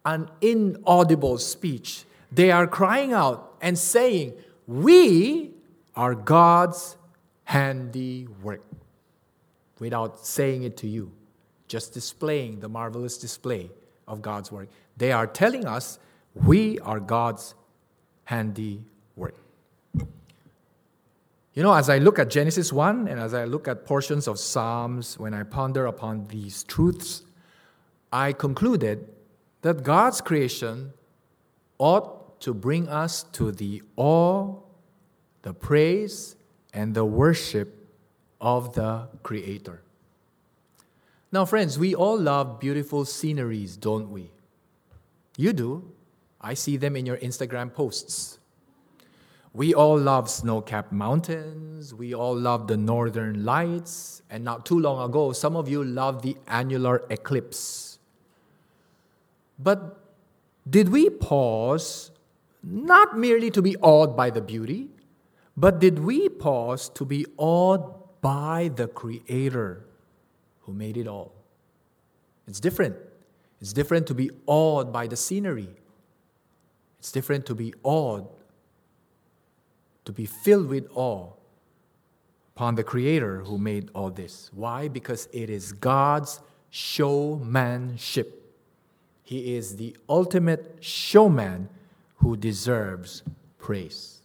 an 0.05 0.29
inaudible 0.41 1.37
speech. 1.37 2.05
They 2.31 2.51
are 2.51 2.67
crying 2.67 3.13
out 3.13 3.55
and 3.61 3.77
saying, 3.77 4.33
We 4.67 5.51
are 5.95 6.15
God's 6.15 6.97
handiwork. 7.45 8.63
Without 9.79 10.25
saying 10.25 10.63
it 10.63 10.77
to 10.77 10.87
you, 10.87 11.11
just 11.67 11.93
displaying 11.93 12.59
the 12.59 12.69
marvelous 12.69 13.17
display 13.17 13.69
of 14.07 14.21
God's 14.21 14.51
work. 14.51 14.69
They 14.97 15.11
are 15.11 15.27
telling 15.27 15.65
us 15.65 15.99
we 16.33 16.79
are 16.79 16.99
God's 16.99 17.55
handiwork. 18.25 19.35
You 21.53 21.63
know, 21.63 21.73
as 21.73 21.89
I 21.89 21.99
look 21.99 22.19
at 22.19 22.29
Genesis 22.29 22.73
1 22.73 23.07
and 23.07 23.19
as 23.19 23.33
I 23.33 23.45
look 23.45 23.67
at 23.67 23.85
portions 23.85 24.27
of 24.27 24.37
Psalms, 24.37 25.17
when 25.17 25.33
I 25.33 25.43
ponder 25.43 25.85
upon 25.85 26.27
these 26.27 26.63
truths, 26.63 27.23
I 28.11 28.33
concluded 28.33 29.07
that 29.65 29.81
God's 29.81 30.21
creation 30.21 30.93
ought 31.79 32.39
to 32.39 32.53
bring 32.53 32.87
us 32.87 33.23
to 33.31 33.51
the 33.51 33.81
awe, 33.95 34.53
the 35.41 35.55
praise, 35.55 36.35
and 36.71 36.93
the 36.93 37.03
worship 37.03 37.87
of 38.39 38.75
the 38.75 39.07
Creator. 39.23 39.81
Now, 41.31 41.45
friends, 41.45 41.79
we 41.79 41.95
all 41.95 42.15
love 42.15 42.59
beautiful 42.59 43.05
sceneries, 43.05 43.75
don't 43.75 44.11
we? 44.11 44.29
You 45.35 45.51
do. 45.51 45.91
I 46.39 46.53
see 46.53 46.77
them 46.77 46.95
in 46.95 47.07
your 47.07 47.17
Instagram 47.17 47.73
posts. 47.73 48.37
We 49.51 49.73
all 49.73 49.97
love 49.97 50.29
snow 50.29 50.61
capped 50.61 50.91
mountains. 50.91 51.91
We 51.91 52.13
all 52.13 52.37
love 52.37 52.67
the 52.67 52.77
northern 52.77 53.43
lights. 53.43 54.21
And 54.29 54.43
not 54.43 54.63
too 54.63 54.79
long 54.79 55.09
ago, 55.09 55.31
some 55.31 55.55
of 55.55 55.67
you 55.67 55.83
loved 55.83 56.23
the 56.23 56.37
annular 56.47 57.01
eclipse. 57.09 57.94
But 59.57 59.99
did 60.69 60.89
we 60.89 61.09
pause 61.09 62.11
not 62.63 63.17
merely 63.17 63.51
to 63.51 63.61
be 63.61 63.75
awed 63.77 64.15
by 64.15 64.29
the 64.29 64.41
beauty, 64.41 64.89
but 65.55 65.79
did 65.79 65.99
we 65.99 66.27
pause 66.29 66.89
to 66.89 67.05
be 67.05 67.25
awed 67.37 68.21
by 68.21 68.71
the 68.75 68.87
Creator 68.87 69.85
who 70.61 70.73
made 70.73 70.97
it 70.97 71.07
all? 71.07 71.31
It's 72.47 72.59
different. 72.59 72.95
It's 73.61 73.71
different 73.71 74.07
to 74.07 74.13
be 74.13 74.31
awed 74.47 74.91
by 74.91 75.07
the 75.07 75.15
scenery. 75.15 75.69
It's 76.99 77.11
different 77.11 77.45
to 77.45 77.55
be 77.55 77.73
awed, 77.83 78.27
to 80.05 80.11
be 80.11 80.25
filled 80.25 80.67
with 80.67 80.87
awe 80.93 81.31
upon 82.55 82.75
the 82.75 82.83
Creator 82.83 83.41
who 83.41 83.57
made 83.57 83.89
all 83.93 84.09
this. 84.09 84.49
Why? 84.53 84.87
Because 84.87 85.27
it 85.31 85.49
is 85.49 85.71
God's 85.73 86.41
showmanship. 86.69 88.44
He 89.25 89.55
is 89.55 89.77
the 89.77 89.97
ultimate 90.07 90.77
showman 90.81 91.67
who 92.17 92.37
deserves 92.37 93.23
praise. 93.57 94.21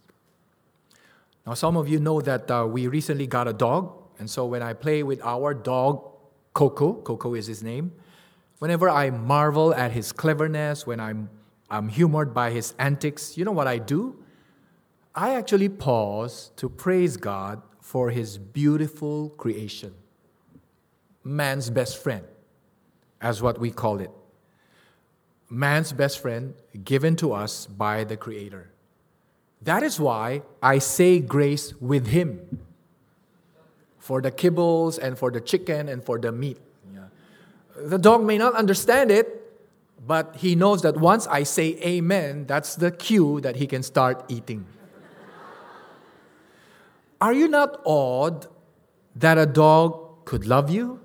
Now, 1.47 1.55
some 1.55 1.79
of 1.79 1.89
you 1.89 1.99
know 1.99 2.21
that 2.21 2.51
uh, 2.51 2.67
we 2.69 2.87
recently 2.87 3.27
got 3.27 3.49
a 3.49 3.55
dog, 3.55 3.95
and 4.19 4.29
so 4.29 4.45
when 4.45 4.63
I 4.63 4.75
play 4.75 5.03
with 5.03 5.23
our 5.25 5.55
dog, 5.55 6.07
Coco, 6.53 6.93
Coco 6.93 7.35
is 7.35 7.47
his 7.47 7.63
name, 7.63 7.93
whenever 8.59 8.91
I 8.91 9.09
marvel 9.09 9.75
at 9.75 9.93
his 9.93 10.13
cleverness, 10.13 10.87
when 10.87 11.01
I'm, 11.01 11.31
I'm 11.71 11.89
humored 11.89 12.35
by 12.35 12.51
his 12.51 12.75
antics, 12.79 13.39
you 13.39 13.47
know 13.47 13.53
what 13.53 13.67
I 13.67 13.79
do? 13.79 14.23
I 15.15 15.35
actually 15.35 15.71
pause 15.71 16.53
to 16.57 16.69
praise 16.69 17.17
God 17.17 17.63
for 17.81 18.11
his 18.11 18.37
beautiful 18.37 19.31
creation. 19.31 19.95
Man's 21.25 21.71
best 21.71 22.03
friend, 22.03 22.27
as 23.23 23.41
what 23.41 23.59
we 23.59 23.71
call 23.71 24.01
it. 24.01 24.11
Man's 25.51 25.93
best 25.93 26.21
friend 26.21 26.55
given 26.85 27.17
to 27.17 27.33
us 27.33 27.67
by 27.67 28.05
the 28.05 28.17
Creator. 28.17 28.71
That 29.63 29.83
is 29.83 29.99
why 29.99 30.43
I 30.63 30.79
say 30.79 31.19
grace 31.19 31.75
with 31.81 32.07
him 32.07 32.61
for 33.99 34.23
the 34.23 34.31
kibbles 34.31 34.99
and 34.99 35.19
for 35.19 35.31
the 35.31 35.41
chicken 35.41 35.89
and 35.89 36.03
for 36.03 36.19
the 36.19 36.33
meat. 36.33 36.59
Yeah. 36.95 37.01
The 37.77 37.99
dog 37.99 38.25
may 38.25 38.39
not 38.39 38.55
understand 38.55 39.11
it, 39.11 39.37
but 40.07 40.37
he 40.37 40.55
knows 40.55 40.83
that 40.83 40.97
once 40.97 41.27
I 41.27 41.43
say 41.43 41.77
amen, 41.83 42.47
that's 42.47 42.77
the 42.77 42.91
cue 42.91 43.41
that 43.41 43.57
he 43.57 43.67
can 43.67 43.83
start 43.83 44.25
eating. 44.29 44.65
Are 47.21 47.35
you 47.35 47.49
not 47.49 47.81
awed 47.85 48.47
that 49.17 49.37
a 49.37 49.45
dog 49.45 50.25
could 50.25 50.47
love 50.47 50.71
you, 50.71 51.01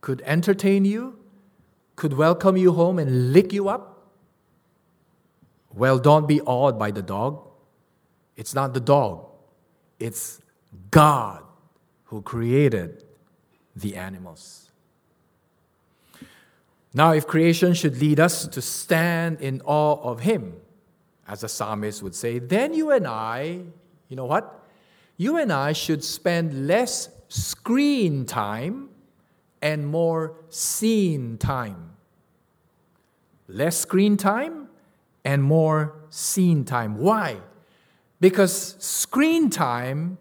could 0.00 0.22
entertain 0.24 0.84
you, 0.84 1.18
could 1.96 2.12
welcome 2.12 2.56
you 2.56 2.72
home 2.72 2.98
and 2.98 3.32
lick 3.32 3.52
you 3.52 3.68
up? 3.68 4.06
Well, 5.74 5.98
don't 5.98 6.28
be 6.28 6.40
awed 6.42 6.78
by 6.78 6.90
the 6.90 7.02
dog. 7.02 7.42
It's 8.36 8.54
not 8.54 8.74
the 8.74 8.80
dog, 8.80 9.26
it's 9.98 10.40
God 10.90 11.42
who 12.04 12.22
created 12.22 13.02
the 13.74 13.96
animals. 13.96 14.70
Now, 16.92 17.12
if 17.12 17.26
creation 17.26 17.74
should 17.74 17.98
lead 17.98 18.20
us 18.20 18.46
to 18.46 18.62
stand 18.62 19.40
in 19.40 19.60
awe 19.64 20.00
of 20.02 20.20
Him, 20.20 20.54
as 21.28 21.40
the 21.40 21.48
psalmist 21.48 22.02
would 22.02 22.14
say, 22.14 22.38
then 22.38 22.72
you 22.72 22.90
and 22.90 23.06
I, 23.06 23.60
you 24.08 24.16
know 24.16 24.24
what? 24.24 24.64
You 25.16 25.38
and 25.38 25.52
I 25.52 25.72
should 25.72 26.04
spend 26.04 26.66
less 26.66 27.10
screen 27.28 28.24
time 28.24 28.90
and 29.62 29.86
more 29.86 30.34
scene 30.48 31.38
time. 31.38 31.90
Less 33.48 33.78
screen 33.78 34.16
time 34.16 34.68
and 35.24 35.42
more 35.42 35.94
scene 36.10 36.64
time. 36.64 36.98
Why? 36.98 37.38
Because 38.20 38.76
screen 38.78 39.50
time 39.50 40.18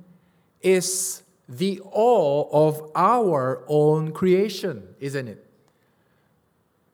is 0.62 1.24
the 1.48 1.80
awe 1.92 2.50
of 2.52 2.92
our 2.96 3.64
own 3.68 4.12
creation, 4.12 4.96
isn't 5.00 5.28
it? 5.28 5.46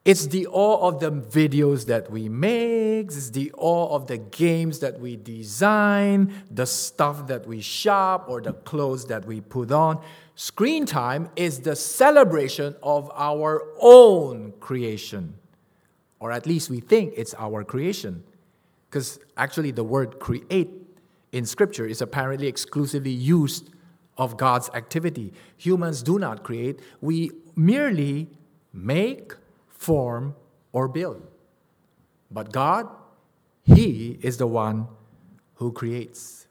It's 0.04 0.26
the 0.26 0.48
awe 0.48 0.88
of 0.88 1.00
the 1.00 1.12
videos 1.12 1.86
that 1.86 2.10
we 2.10 2.28
make, 2.28 3.08
it's 3.08 3.30
the 3.30 3.52
awe 3.56 3.96
of 3.96 4.08
the 4.08 4.18
games 4.18 4.80
that 4.80 5.00
we 5.00 5.16
design, 5.16 6.34
the 6.50 6.66
stuff 6.66 7.28
that 7.28 7.46
we 7.46 7.62
shop, 7.62 8.26
or 8.28 8.42
the 8.42 8.54
clothes 8.54 9.06
that 9.06 9.26
we 9.26 9.42
put 9.42 9.72
on. 9.72 10.02
Screen 10.36 10.86
time 10.86 11.30
is 11.36 11.60
the 11.62 11.76
celebration 11.76 12.76
of 12.82 13.12
our 13.14 13.64
own 13.80 14.54
creation. 14.60 15.36
Or 16.20 16.32
at 16.32 16.46
least 16.46 16.70
we 16.70 16.80
think 16.80 17.14
it's 17.18 17.34
our 17.38 17.64
creation. 17.64 18.24
Because 18.90 19.20
actually, 19.38 19.72
the 19.72 19.84
word 19.84 20.20
create 20.20 20.70
in 21.32 21.46
Scripture 21.46 21.86
is 21.86 22.02
apparently 22.02 22.48
exclusively 22.48 23.12
used 23.12 23.70
of 24.18 24.38
God's 24.38 24.70
activity. 24.74 25.34
Humans 25.58 26.04
do 26.04 26.20
not 26.20 26.44
create, 26.44 26.80
we 27.00 27.32
merely 27.56 28.28
make, 28.74 29.34
form, 29.70 30.36
or 30.74 30.88
build. 30.88 31.26
But 32.30 32.52
God, 32.52 32.88
He 33.64 34.20
is 34.22 34.38
the 34.38 34.48
one 34.48 34.88
who 35.56 35.72
creates. 35.72 36.48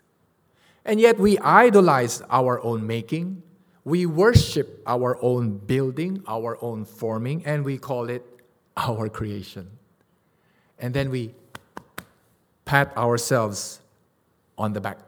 And 0.85 1.01
yet 1.01 1.19
we 1.19 1.39
idolize 1.39 2.23
our 2.31 2.63
own 2.63 2.87
making, 2.87 3.43
we 3.85 4.07
worship 4.07 4.83
our 4.87 5.19
own 5.23 5.59
building, 5.59 6.23
our 6.27 6.63
own 6.63 6.85
forming, 6.85 7.45
and 7.47 7.65
we 7.65 7.79
call 7.79 8.11
it 8.11 8.25
our 8.77 9.09
creation. 9.09 9.71
And 10.79 10.95
then 10.95 11.11
we 11.11 11.35
pat 12.65 12.97
ourselves 12.97 13.81
on 14.57 14.73
the 14.73 14.81
back. 14.81 14.99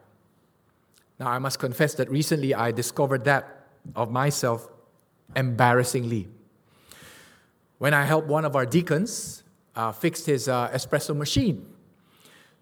Now, 1.18 1.28
I 1.28 1.38
must 1.38 1.58
confess 1.58 1.94
that 1.94 2.10
recently 2.10 2.54
I 2.54 2.72
discovered 2.72 3.24
that 3.24 3.66
of 3.94 4.10
myself 4.10 4.68
embarrassingly. 5.36 6.28
When 7.78 7.94
I 7.94 8.04
helped 8.04 8.28
one 8.28 8.44
of 8.44 8.56
our 8.56 8.66
deacons 8.66 9.42
uh, 9.74 9.92
fix 9.92 10.24
his 10.24 10.48
uh, 10.48 10.70
espresso 10.70 11.16
machine. 11.16 11.66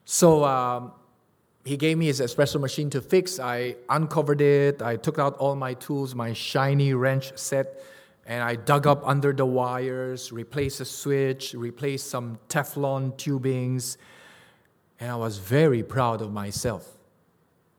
So 0.04 0.44
um, 0.44 0.92
he 1.64 1.76
gave 1.76 1.98
me 1.98 2.06
his 2.06 2.20
espresso 2.20 2.60
machine 2.60 2.90
to 2.90 3.00
fix. 3.00 3.38
I 3.38 3.76
uncovered 3.88 4.40
it, 4.40 4.82
I 4.82 4.96
took 4.96 5.18
out 5.18 5.36
all 5.36 5.54
my 5.56 5.74
tools, 5.74 6.14
my 6.14 6.32
shiny 6.32 6.94
wrench 6.94 7.36
set, 7.36 7.82
and 8.26 8.42
I 8.42 8.56
dug 8.56 8.86
up 8.86 9.02
under 9.06 9.32
the 9.32 9.44
wires, 9.46 10.32
replaced 10.32 10.80
a 10.80 10.84
switch, 10.84 11.54
replaced 11.54 12.08
some 12.08 12.38
Teflon 12.48 13.16
tubings, 13.16 13.96
and 14.98 15.10
I 15.10 15.16
was 15.16 15.38
very 15.38 15.82
proud 15.82 16.22
of 16.22 16.32
myself 16.32 16.96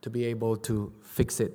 to 0.02 0.10
be 0.10 0.24
able 0.26 0.56
to 0.56 0.92
fix 1.00 1.40
it. 1.40 1.52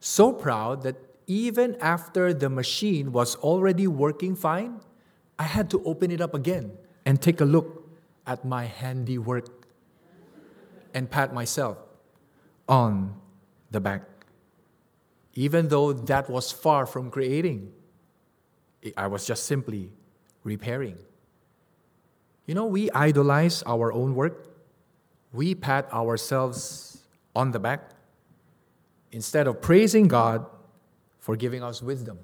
So 0.00 0.32
proud 0.32 0.82
that 0.82 0.96
even 1.26 1.76
after 1.80 2.32
the 2.32 2.48
machine 2.48 3.12
was 3.12 3.36
already 3.36 3.86
working 3.86 4.34
fine, 4.34 4.80
I 5.38 5.44
had 5.44 5.70
to 5.70 5.82
open 5.84 6.10
it 6.10 6.20
up 6.20 6.34
again 6.34 6.72
and 7.04 7.20
take 7.20 7.40
a 7.40 7.44
look 7.44 7.88
at 8.26 8.44
my 8.44 8.64
handiwork 8.64 9.57
and 10.98 11.08
pat 11.08 11.32
myself 11.32 11.78
on 12.68 13.14
the 13.70 13.80
back. 13.80 14.02
even 15.38 15.68
though 15.68 15.92
that 15.92 16.28
was 16.28 16.50
far 16.50 16.82
from 16.84 17.12
creating. 17.14 17.70
I 18.96 19.06
was 19.06 19.22
just 19.24 19.46
simply 19.46 19.92
repairing. 20.42 20.98
You 22.46 22.56
know, 22.58 22.66
we 22.66 22.90
idolize 22.90 23.62
our 23.62 23.92
own 23.92 24.16
work. 24.16 24.50
We 25.32 25.54
pat 25.54 25.86
ourselves 25.94 27.06
on 27.36 27.52
the 27.52 27.60
back 27.60 27.94
instead 29.12 29.46
of 29.46 29.62
praising 29.62 30.08
God 30.08 30.44
for 31.20 31.36
giving 31.36 31.62
us 31.62 31.82
wisdom. 31.82 32.18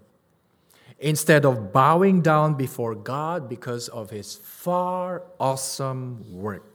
Instead 0.98 1.46
of 1.46 1.72
bowing 1.72 2.20
down 2.20 2.54
before 2.54 2.96
God 2.96 3.48
because 3.48 3.86
of 3.86 4.10
his 4.10 4.34
far 4.34 5.22
awesome 5.38 6.18
work. 6.34 6.73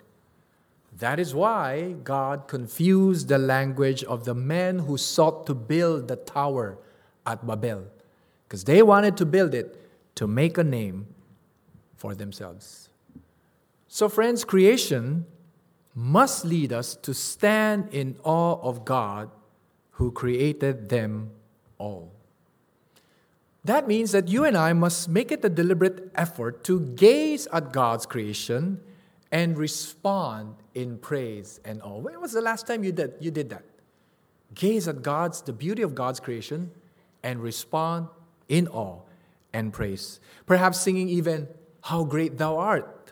That 0.98 1.20
is 1.20 1.34
why 1.34 1.96
God 2.04 2.48
confused 2.48 3.28
the 3.28 3.38
language 3.38 4.04
of 4.04 4.26
the 4.26 4.36
men 4.36 4.80
who 4.80 4.98
sought 4.98 5.46
to 5.48 5.54
build 5.54 6.08
the 6.08 6.16
tower 6.16 6.78
at 7.26 7.46
Babel, 7.46 7.86
because 8.48 8.64
they 8.64 8.82
wanted 8.82 9.16
to 9.18 9.26
build 9.26 9.54
it 9.54 9.80
to 10.16 10.28
make 10.28 10.58
a 10.58 10.64
name 10.64 11.08
for 11.96 12.16
themselves. 12.16 12.90
So, 13.88 14.10
friends, 14.10 14.44
creation 14.44 15.26
must 15.96 16.46
lead 16.46 16.72
us 16.72 16.96
to 16.96 17.14
stand 17.14 17.90
in 17.92 18.18
awe 18.24 18.60
of 18.62 18.86
God 18.86 19.30
who 19.92 20.12
created 20.12 20.90
them 20.90 21.32
all. 21.78 22.12
That 23.66 23.88
means 23.88 24.12
that 24.14 24.28
you 24.28 24.46
and 24.46 24.56
I 24.56 24.74
must 24.74 25.10
make 25.10 25.32
it 25.32 25.44
a 25.44 25.50
deliberate 25.50 26.10
effort 26.16 26.64
to 26.66 26.80
gaze 26.80 27.48
at 27.52 27.74
God's 27.74 28.06
creation 28.06 28.80
and 29.32 29.58
respond 29.58 30.56
in 30.74 30.98
praise 30.98 31.60
and 31.66 31.82
awe. 31.82 31.98
When 31.98 32.20
was 32.22 32.34
the 32.34 32.42
last 32.42 32.68
time 32.68 32.84
you 32.84 32.92
did, 32.92 33.14
you 33.20 33.32
did 33.32 33.50
that? 33.50 33.64
Gaze 34.54 34.88
at 34.88 35.02
God's, 35.02 35.42
the 35.42 35.54
beauty 35.54 35.82
of 35.82 35.96
God's 35.96 36.20
creation, 36.20 36.72
and 37.24 37.42
respond 37.42 38.08
in 38.48 38.68
awe 38.68 39.00
and 39.54 39.74
praise. 39.74 40.20
Perhaps 40.46 40.80
singing 40.80 41.10
even, 41.10 41.48
How 41.82 42.04
Great 42.04 42.38
Thou 42.38 42.58
Art. 42.58 43.12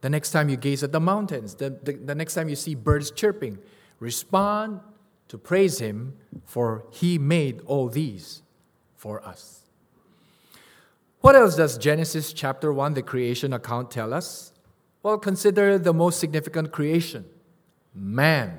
The 0.00 0.10
next 0.10 0.32
time 0.32 0.48
you 0.48 0.56
gaze 0.56 0.82
at 0.82 0.92
the 0.92 1.00
mountains, 1.00 1.54
the, 1.54 1.70
the, 1.82 1.92
the 1.92 2.14
next 2.14 2.34
time 2.34 2.48
you 2.48 2.56
see 2.56 2.74
birds 2.74 3.10
chirping, 3.10 3.58
respond 4.00 4.80
to 5.28 5.38
praise 5.38 5.78
Him, 5.78 6.14
for 6.44 6.84
He 6.90 7.18
made 7.18 7.60
all 7.66 7.88
these 7.88 8.42
for 8.96 9.26
us. 9.26 9.60
What 11.20 11.36
else 11.36 11.56
does 11.56 11.78
Genesis 11.78 12.34
chapter 12.34 12.72
1, 12.72 12.94
the 12.94 13.02
creation 13.02 13.54
account, 13.54 13.90
tell 13.90 14.12
us? 14.12 14.52
Well, 15.04 15.18
consider 15.18 15.78
the 15.78 15.92
most 15.92 16.18
significant 16.18 16.72
creation 16.72 17.26
man, 17.94 18.58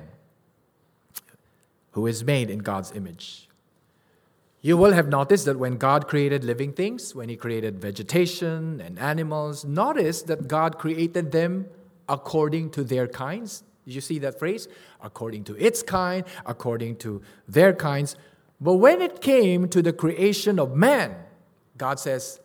who 1.90 2.06
is 2.06 2.22
made 2.22 2.48
in 2.50 2.60
God's 2.60 2.92
image. 2.92 3.48
You 4.62 4.76
will 4.76 4.92
have 4.92 5.08
noticed 5.08 5.44
that 5.46 5.58
when 5.58 5.76
God 5.76 6.06
created 6.06 6.44
living 6.44 6.72
things, 6.72 7.16
when 7.16 7.28
He 7.28 7.36
created 7.36 7.80
vegetation 7.80 8.80
and 8.80 8.96
animals, 8.96 9.64
notice 9.64 10.22
that 10.22 10.46
God 10.46 10.78
created 10.78 11.32
them 11.32 11.66
according 12.08 12.70
to 12.70 12.84
their 12.84 13.08
kinds. 13.08 13.64
Did 13.84 13.94
you 13.94 14.00
see 14.00 14.20
that 14.20 14.38
phrase? 14.38 14.68
According 15.02 15.42
to 15.44 15.56
its 15.56 15.82
kind, 15.82 16.24
according 16.46 16.96
to 16.98 17.22
their 17.48 17.72
kinds. 17.72 18.14
But 18.60 18.74
when 18.74 19.02
it 19.02 19.20
came 19.20 19.68
to 19.70 19.82
the 19.82 19.92
creation 19.92 20.60
of 20.60 20.76
man, 20.76 21.16
God 21.76 21.98
says, 21.98 22.38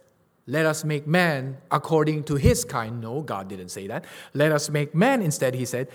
let 0.51 0.65
us 0.65 0.83
make 0.83 1.07
man 1.07 1.59
according 1.71 2.25
to 2.25 2.35
his 2.35 2.65
kind. 2.65 2.99
No, 2.99 3.21
God 3.21 3.47
didn't 3.47 3.69
say 3.69 3.87
that. 3.87 4.03
Let 4.33 4.51
us 4.51 4.69
make 4.69 4.93
man 4.93 5.21
instead, 5.21 5.55
he 5.55 5.63
said, 5.63 5.87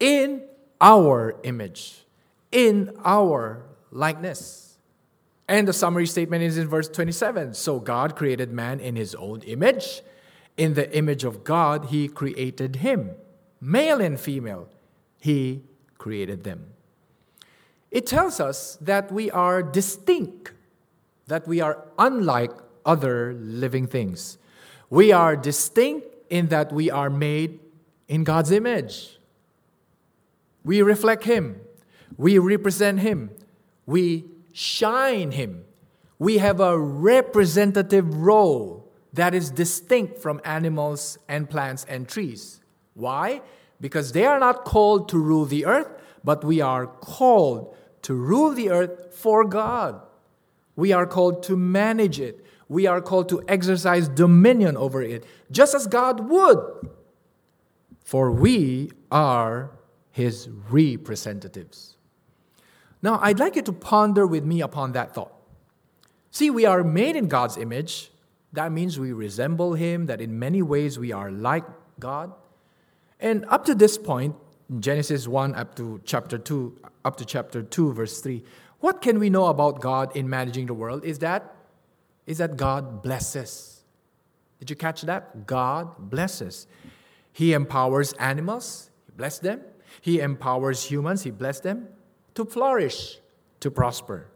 in 0.00 0.44
our 0.80 1.36
image, 1.42 2.06
in 2.50 2.96
our 3.04 3.66
likeness. 3.90 4.78
And 5.46 5.68
the 5.68 5.74
summary 5.74 6.06
statement 6.06 6.42
is 6.42 6.56
in 6.56 6.68
verse 6.68 6.88
27. 6.88 7.52
So 7.52 7.80
God 7.80 8.16
created 8.16 8.50
man 8.50 8.80
in 8.80 8.96
his 8.96 9.14
own 9.14 9.42
image. 9.42 10.00
In 10.56 10.72
the 10.72 10.90
image 10.96 11.24
of 11.24 11.44
God, 11.44 11.88
he 11.90 12.08
created 12.08 12.76
him. 12.76 13.10
Male 13.60 14.00
and 14.00 14.18
female, 14.18 14.70
he 15.20 15.64
created 15.98 16.44
them. 16.44 16.64
It 17.90 18.06
tells 18.06 18.40
us 18.40 18.78
that 18.80 19.12
we 19.12 19.30
are 19.30 19.62
distinct, 19.62 20.52
that 21.26 21.46
we 21.46 21.60
are 21.60 21.84
unlike 21.98 22.52
other 22.88 23.34
living 23.34 23.86
things. 23.86 24.38
We 24.88 25.12
are 25.12 25.36
distinct 25.36 26.06
in 26.30 26.48
that 26.48 26.72
we 26.72 26.90
are 26.90 27.10
made 27.10 27.60
in 28.08 28.24
God's 28.24 28.50
image. 28.50 29.18
We 30.64 30.80
reflect 30.82 31.24
Him, 31.24 31.60
we 32.16 32.38
represent 32.38 33.00
Him, 33.00 33.30
we 33.86 34.24
shine 34.52 35.32
Him. 35.32 35.64
We 36.18 36.38
have 36.38 36.58
a 36.58 36.76
representative 36.76 38.12
role 38.12 38.90
that 39.12 39.34
is 39.34 39.50
distinct 39.50 40.18
from 40.18 40.40
animals 40.44 41.16
and 41.28 41.48
plants 41.48 41.86
and 41.88 42.08
trees. 42.08 42.60
Why? 42.94 43.40
Because 43.80 44.10
they 44.10 44.24
are 44.24 44.40
not 44.40 44.64
called 44.64 45.08
to 45.10 45.18
rule 45.18 45.44
the 45.44 45.64
earth, 45.64 45.88
but 46.24 46.42
we 46.42 46.60
are 46.60 46.88
called 46.88 47.76
to 48.02 48.14
rule 48.14 48.50
the 48.52 48.70
earth 48.70 49.14
for 49.14 49.44
God. 49.44 50.00
We 50.74 50.92
are 50.92 51.06
called 51.06 51.44
to 51.44 51.56
manage 51.56 52.18
it 52.18 52.44
we 52.68 52.86
are 52.86 53.00
called 53.00 53.28
to 53.30 53.42
exercise 53.48 54.08
dominion 54.08 54.76
over 54.76 55.02
it, 55.02 55.24
just 55.50 55.74
as 55.74 55.86
God 55.86 56.28
would. 56.28 56.58
For 58.04 58.30
we 58.30 58.90
are 59.10 59.70
his 60.10 60.48
representatives. 60.70 61.96
Now, 63.02 63.18
I'd 63.22 63.38
like 63.38 63.56
you 63.56 63.62
to 63.62 63.72
ponder 63.72 64.26
with 64.26 64.44
me 64.44 64.60
upon 64.60 64.92
that 64.92 65.14
thought. 65.14 65.32
See, 66.30 66.50
we 66.50 66.66
are 66.66 66.82
made 66.84 67.16
in 67.16 67.28
God's 67.28 67.56
image. 67.56 68.10
That 68.52 68.72
means 68.72 68.98
we 68.98 69.12
resemble 69.12 69.74
him, 69.74 70.06
that 70.06 70.20
in 70.20 70.38
many 70.38 70.62
ways 70.62 70.98
we 70.98 71.12
are 71.12 71.30
like 71.30 71.64
God. 72.00 72.32
And 73.20 73.44
up 73.46 73.64
to 73.66 73.74
this 73.74 73.96
point, 73.98 74.36
Genesis 74.80 75.26
1 75.26 75.54
up 75.54 75.74
to 75.76 76.00
chapter 76.04 76.38
2, 76.38 76.76
up 77.04 77.16
to 77.16 77.24
chapter 77.24 77.62
2, 77.62 77.92
verse 77.92 78.20
3, 78.20 78.44
what 78.80 79.00
can 79.00 79.18
we 79.18 79.30
know 79.30 79.46
about 79.46 79.80
God 79.80 80.14
in 80.16 80.28
managing 80.28 80.66
the 80.66 80.74
world 80.74 81.04
is 81.04 81.18
that 81.20 81.54
is 82.28 82.38
that 82.38 82.58
God 82.58 83.02
blesses. 83.02 83.80
Did 84.58 84.68
you 84.68 84.76
catch 84.76 85.00
that? 85.02 85.46
God 85.46 86.10
blesses. 86.10 86.66
He 87.32 87.54
empowers 87.54 88.12
animals, 88.14 88.90
He 89.06 89.12
blesses 89.16 89.40
them. 89.40 89.62
He 90.02 90.20
empowers 90.20 90.84
humans, 90.84 91.22
He 91.22 91.30
blesses 91.30 91.62
them 91.62 91.88
to 92.34 92.44
flourish, 92.44 93.18
to 93.60 93.70
prosper. 93.70 94.26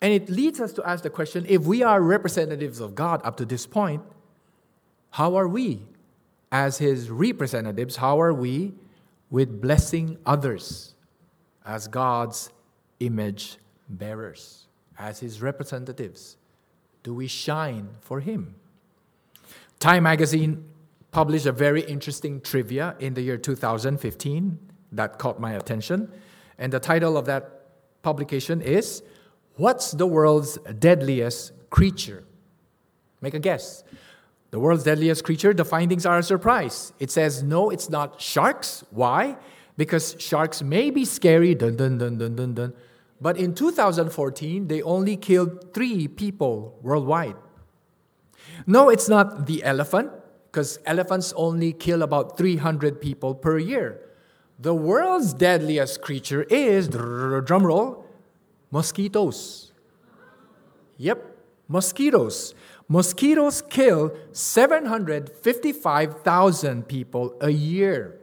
And 0.00 0.14
it 0.14 0.30
leads 0.30 0.58
us 0.58 0.72
to 0.72 0.88
ask 0.88 1.02
the 1.02 1.10
question 1.10 1.44
if 1.48 1.62
we 1.66 1.82
are 1.82 2.00
representatives 2.00 2.80
of 2.80 2.94
God 2.94 3.20
up 3.24 3.36
to 3.36 3.44
this 3.44 3.66
point, 3.66 4.02
how 5.10 5.36
are 5.36 5.48
we, 5.48 5.82
as 6.50 6.78
His 6.78 7.10
representatives, 7.10 7.96
how 7.96 8.18
are 8.22 8.32
we 8.32 8.72
with 9.28 9.60
blessing 9.60 10.16
others 10.24 10.94
as 11.66 11.88
God's 11.88 12.50
image 13.00 13.58
bearers, 13.90 14.66
as 14.98 15.20
His 15.20 15.42
representatives? 15.42 16.38
Do 17.02 17.14
we 17.14 17.26
shine 17.26 17.88
for 18.00 18.20
Him? 18.20 18.54
Time 19.78 20.02
magazine 20.02 20.64
published 21.10 21.46
a 21.46 21.52
very 21.52 21.82
interesting 21.82 22.40
trivia 22.40 22.94
in 23.00 23.14
the 23.14 23.22
year 23.22 23.36
2015 23.36 24.58
that 24.92 25.18
caught 25.18 25.40
my 25.40 25.52
attention. 25.52 26.10
And 26.58 26.72
the 26.72 26.80
title 26.80 27.16
of 27.16 27.24
that 27.26 27.66
publication 28.02 28.60
is 28.60 29.02
What's 29.56 29.92
the 29.92 30.06
World's 30.06 30.58
Deadliest 30.78 31.52
Creature? 31.70 32.24
Make 33.20 33.34
a 33.34 33.38
guess. 33.38 33.84
The 34.50 34.58
world's 34.58 34.84
deadliest 34.84 35.24
creature, 35.24 35.54
the 35.54 35.64
findings 35.64 36.04
are 36.04 36.18
a 36.18 36.22
surprise. 36.22 36.92
It 36.98 37.10
says, 37.10 37.42
no, 37.42 37.70
it's 37.70 37.88
not 37.88 38.20
sharks. 38.20 38.84
Why? 38.90 39.36
Because 39.76 40.16
sharks 40.18 40.60
may 40.60 40.90
be 40.90 41.04
scary, 41.04 41.54
dun 41.54 41.76
dun 41.76 41.98
dun 41.98 42.18
dun 42.18 42.34
dun 42.34 42.54
dun, 42.54 42.74
but 43.20 43.36
in 43.36 43.54
2014, 43.54 44.68
they 44.68 44.82
only 44.82 45.16
killed 45.16 45.74
three 45.74 46.08
people 46.08 46.78
worldwide. 46.82 47.36
No, 48.66 48.88
it's 48.88 49.08
not 49.08 49.46
the 49.46 49.62
elephant, 49.62 50.10
because 50.50 50.80
elephants 50.86 51.34
only 51.36 51.72
kill 51.72 52.02
about 52.02 52.36
300 52.38 53.00
people 53.00 53.34
per 53.34 53.58
year. 53.58 54.00
The 54.58 54.74
world's 54.74 55.32
deadliest 55.32 56.02
creature 56.02 56.42
is, 56.44 56.88
drumroll, 56.88 58.04
mosquitoes. 58.70 59.72
Yep, 60.98 61.24
mosquitoes. 61.68 62.54
Mosquitoes 62.88 63.62
kill 63.62 64.12
755,000 64.32 66.88
people 66.88 67.36
a 67.40 67.50
year. 67.50 68.20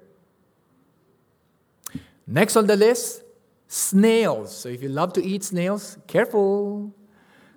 Next 2.27 2.57
on 2.57 2.67
the 2.67 2.75
list, 2.75 3.23
Snails. 3.67 4.55
So 4.55 4.69
if 4.69 4.81
you 4.81 4.89
love 4.89 5.13
to 5.13 5.23
eat 5.23 5.43
snails, 5.43 5.97
careful. 6.07 6.93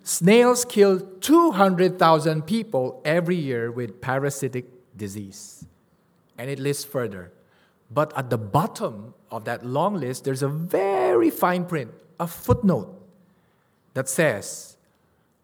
Snails 0.03 0.65
kill 0.65 1.01
200,000 1.01 2.47
people 2.47 3.01
every 3.05 3.37
year 3.37 3.71
with 3.71 4.01
parasitic 4.01 4.67
disease. 4.97 5.65
And 6.37 6.51
it 6.51 6.59
lists 6.59 6.85
further. 6.85 7.33
But 7.91 8.17
at 8.17 8.31
the 8.31 8.39
bottom 8.39 9.15
of 9.31 9.45
that 9.45 9.65
long 9.65 9.95
list, 9.95 10.25
there's 10.25 10.43
a 10.43 10.49
very 10.49 11.31
fine 11.31 11.65
print, 11.65 11.93
a 12.19 12.27
footnote. 12.27 12.97
that 13.95 14.09
says, 14.09 14.77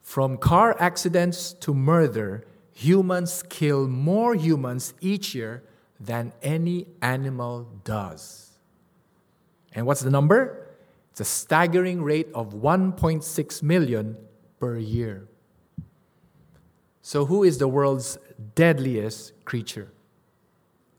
from 0.03 0.37
car 0.37 0.77
accidents 0.79 1.53
to 1.55 1.75
murder, 1.75 2.45
humans 2.73 3.43
kill 3.49 3.89
more 3.89 4.35
humans 4.35 4.95
each 5.01 5.35
year 5.35 5.63
than 5.99 6.33
any 6.43 6.87
animal 7.03 7.67
does. 7.85 8.46
And 9.77 9.87
what's 9.87 10.01
the 10.01 10.11
number? 10.11 10.67
It's 11.13 11.21
a 11.21 11.25
staggering 11.25 12.03
rate 12.03 12.29
of 12.35 12.55
1.6 12.55 13.63
million 13.63 14.17
per 14.59 14.77
year. 14.79 15.29
So, 17.03 17.27
who 17.27 17.45
is 17.45 17.59
the 17.59 17.69
world's 17.69 18.19
deadliest 18.55 19.45
creature? 19.45 19.93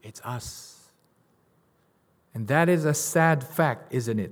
It's 0.04 0.22
us. 0.24 0.92
And 2.34 2.48
that 2.48 2.70
is 2.70 2.86
a 2.86 2.94
sad 2.94 3.44
fact, 3.44 3.94
isn't 3.94 4.20
it? 4.20 4.32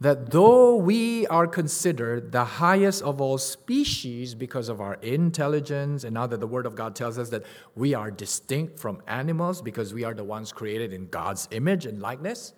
That 0.00 0.30
though 0.30 0.76
we 0.76 1.26
are 1.28 1.46
considered 1.46 2.32
the 2.32 2.44
highest 2.44 3.02
of 3.02 3.20
all 3.20 3.38
species 3.38 4.34
because 4.34 4.68
of 4.68 4.80
our 4.80 4.94
intelligence, 4.94 6.04
and 6.04 6.14
now 6.14 6.26
that 6.26 6.40
the 6.40 6.46
Word 6.46 6.66
of 6.66 6.74
God 6.74 6.96
tells 6.96 7.18
us 7.18 7.28
that 7.30 7.44
we 7.74 7.94
are 7.94 8.10
distinct 8.10 8.78
from 8.78 9.02
animals 9.06 9.62
because 9.62 9.94
we 9.94 10.04
are 10.04 10.14
the 10.14 10.24
ones 10.24 10.52
created 10.52 10.92
in 10.92 11.06
God's 11.08 11.48
image 11.50 11.86
and 11.86 12.00
likeness, 12.00 12.54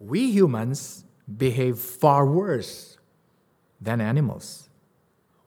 we 0.00 0.32
humans 0.32 1.04
behave 1.36 1.78
far 1.78 2.26
worse 2.26 2.98
than 3.80 4.00
animals 4.00 4.70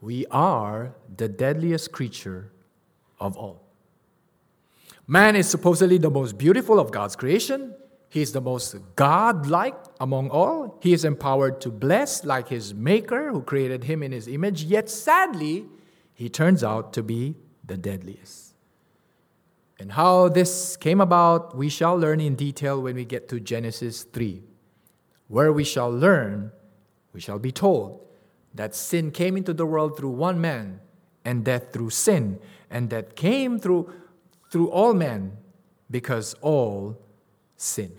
we 0.04 0.26
are 0.32 0.94
the 1.16 1.30
deadliest 1.30 1.94
creature 1.94 2.52
of 3.22 3.38
all. 3.38 3.64
Man 5.08 5.38
is 5.38 5.48
supposedly 5.50 5.98
the 5.98 6.10
most 6.10 6.38
beautiful 6.38 6.78
of 6.78 6.92
God's 6.92 7.16
creation. 7.16 7.74
He 8.10 8.22
is 8.22 8.34
the 8.34 8.42
most 8.42 8.76
God-like 8.98 9.78
among 10.02 10.30
all. 10.30 10.78
He 10.82 10.92
is 10.92 11.06
empowered 11.06 11.62
to 11.62 11.70
bless 11.70 12.26
like 12.26 12.50
his 12.50 12.74
maker 12.74 13.32
who 13.32 13.42
created 13.42 13.86
him 13.86 14.04
in 14.04 14.12
his 14.12 14.28
image. 14.28 14.64
Yet 14.64 14.90
sadly, 14.90 15.68
he 16.14 16.28
turns 16.28 16.66
out 16.66 16.92
to 16.94 17.02
be 17.02 17.36
the 17.66 17.78
deadliest. 17.78 18.53
And 19.84 19.92
how 19.92 20.30
this 20.30 20.78
came 20.78 21.02
about, 21.02 21.58
we 21.58 21.68
shall 21.68 21.98
learn 21.98 22.22
in 22.22 22.36
detail 22.36 22.82
when 22.82 22.96
we 22.96 23.04
get 23.04 23.28
to 23.28 23.38
Genesis 23.42 24.04
3, 24.04 24.42
where 25.28 25.52
we 25.52 25.66
shall 25.66 25.92
learn, 25.92 26.54
we 27.12 27.20
shall 27.20 27.38
be 27.38 27.52
told 27.52 28.00
that 28.54 28.74
sin 28.76 29.12
came 29.12 29.36
into 29.36 29.52
the 29.52 29.66
world 29.66 29.98
through 29.98 30.12
one 30.12 30.40
man, 30.40 30.80
and 31.26 31.44
death 31.44 31.74
through 31.74 31.90
sin, 31.90 32.40
and 32.72 32.92
that 32.92 33.18
came 33.18 33.60
through, 33.60 33.92
through 34.50 34.70
all 34.70 34.94
men 34.94 35.34
because 35.92 36.34
all 36.36 36.98
sin. 37.58 37.92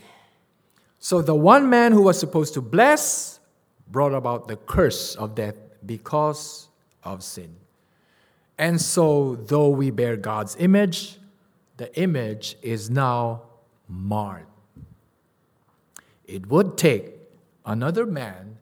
So 0.98 1.20
the 1.20 1.34
one 1.34 1.68
man 1.68 1.92
who 1.92 2.00
was 2.00 2.18
supposed 2.18 2.54
to 2.54 2.62
bless 2.62 3.40
brought 3.88 4.14
about 4.14 4.48
the 4.48 4.56
curse 4.56 5.16
of 5.16 5.34
death 5.34 5.56
because 5.84 6.68
of 7.02 7.22
sin. 7.22 7.54
And 8.56 8.80
so, 8.80 9.36
though 9.36 9.68
we 9.68 9.90
bear 9.90 10.16
God's 10.16 10.56
image, 10.58 11.18
the 11.76 11.96
image 11.98 12.56
is 12.62 12.90
now 12.90 13.42
marred. 13.88 14.46
It 16.24 16.46
would 16.48 16.78
take 16.78 17.14
another 17.66 18.06
man 18.06 18.58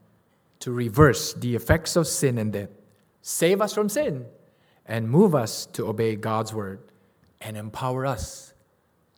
to 0.60 0.72
reverse 0.72 1.32
the 1.34 1.54
effects 1.54 1.96
of 1.96 2.06
sin 2.06 2.38
and 2.38 2.52
death, 2.52 2.70
save 3.20 3.60
us 3.60 3.74
from 3.74 3.88
sin, 3.88 4.26
and 4.86 5.08
move 5.08 5.34
us 5.34 5.66
to 5.66 5.86
obey 5.86 6.16
God's 6.16 6.52
word 6.52 6.80
and 7.40 7.56
empower 7.56 8.06
us 8.06 8.52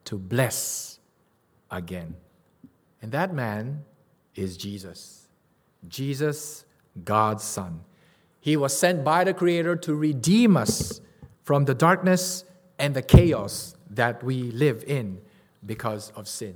to 0.04 0.18
bless 0.18 0.98
again. 1.70 2.14
And 3.02 3.12
that 3.12 3.34
man 3.34 3.84
is 4.34 4.56
Jesus. 4.56 5.28
Jesus, 5.88 6.64
God's 7.04 7.44
Son. 7.44 7.80
He 8.40 8.56
was 8.56 8.76
sent 8.76 9.04
by 9.04 9.24
the 9.24 9.34
Creator 9.34 9.76
to 9.76 9.94
redeem 9.94 10.56
us 10.56 11.00
from 11.42 11.64
the 11.64 11.74
darkness 11.74 12.44
and 12.78 12.94
the 12.94 13.02
chaos 13.02 13.74
that 13.94 14.22
we 14.22 14.50
live 14.50 14.84
in 14.86 15.20
because 15.64 16.10
of 16.16 16.28
sin. 16.28 16.54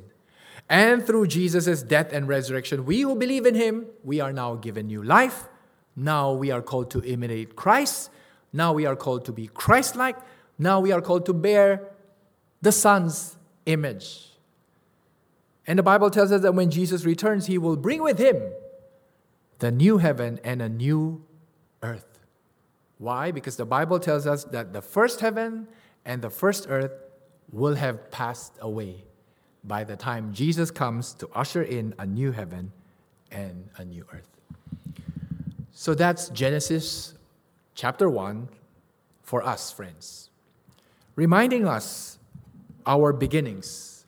And 0.68 1.06
through 1.06 1.28
Jesus' 1.28 1.82
death 1.82 2.12
and 2.12 2.28
resurrection, 2.28 2.84
we 2.84 3.00
who 3.00 3.14
believe 3.14 3.46
in 3.46 3.54
him, 3.54 3.86
we 4.04 4.20
are 4.20 4.32
now 4.32 4.54
given 4.56 4.86
new 4.86 5.02
life. 5.02 5.48
Now 5.96 6.32
we 6.32 6.50
are 6.50 6.62
called 6.62 6.90
to 6.90 7.02
imitate 7.02 7.56
Christ. 7.56 8.10
Now 8.52 8.72
we 8.72 8.86
are 8.86 8.96
called 8.96 9.24
to 9.26 9.32
be 9.32 9.48
Christ 9.48 9.96
like. 9.96 10.16
Now 10.58 10.80
we 10.80 10.92
are 10.92 11.00
called 11.00 11.26
to 11.26 11.32
bear 11.32 11.88
the 12.60 12.72
Son's 12.72 13.36
image. 13.66 14.26
And 15.66 15.78
the 15.78 15.82
Bible 15.82 16.10
tells 16.10 16.32
us 16.32 16.42
that 16.42 16.54
when 16.54 16.70
Jesus 16.70 17.04
returns, 17.04 17.46
he 17.46 17.58
will 17.58 17.76
bring 17.76 18.02
with 18.02 18.18
him 18.18 18.42
the 19.58 19.70
new 19.70 19.98
heaven 19.98 20.40
and 20.44 20.62
a 20.62 20.68
new 20.68 21.24
earth. 21.82 22.20
Why? 22.98 23.30
Because 23.30 23.56
the 23.56 23.66
Bible 23.66 24.00
tells 24.00 24.26
us 24.26 24.44
that 24.44 24.72
the 24.72 24.82
first 24.82 25.20
heaven 25.20 25.68
and 26.04 26.22
the 26.22 26.30
first 26.30 26.66
earth 26.68 26.92
will 27.52 27.74
have 27.74 28.10
passed 28.10 28.52
away 28.60 29.04
by 29.64 29.84
the 29.84 29.96
time 29.96 30.32
Jesus 30.32 30.70
comes 30.70 31.14
to 31.14 31.28
usher 31.34 31.62
in 31.62 31.94
a 31.98 32.06
new 32.06 32.32
heaven 32.32 32.72
and 33.30 33.68
a 33.76 33.84
new 33.84 34.04
earth. 34.12 34.28
So 35.72 35.94
that's 35.94 36.28
Genesis 36.30 37.14
chapter 37.74 38.08
1 38.08 38.48
for 39.22 39.42
us, 39.42 39.70
friends, 39.70 40.30
reminding 41.14 41.66
us 41.66 42.18
our 42.86 43.12
beginnings 43.12 44.06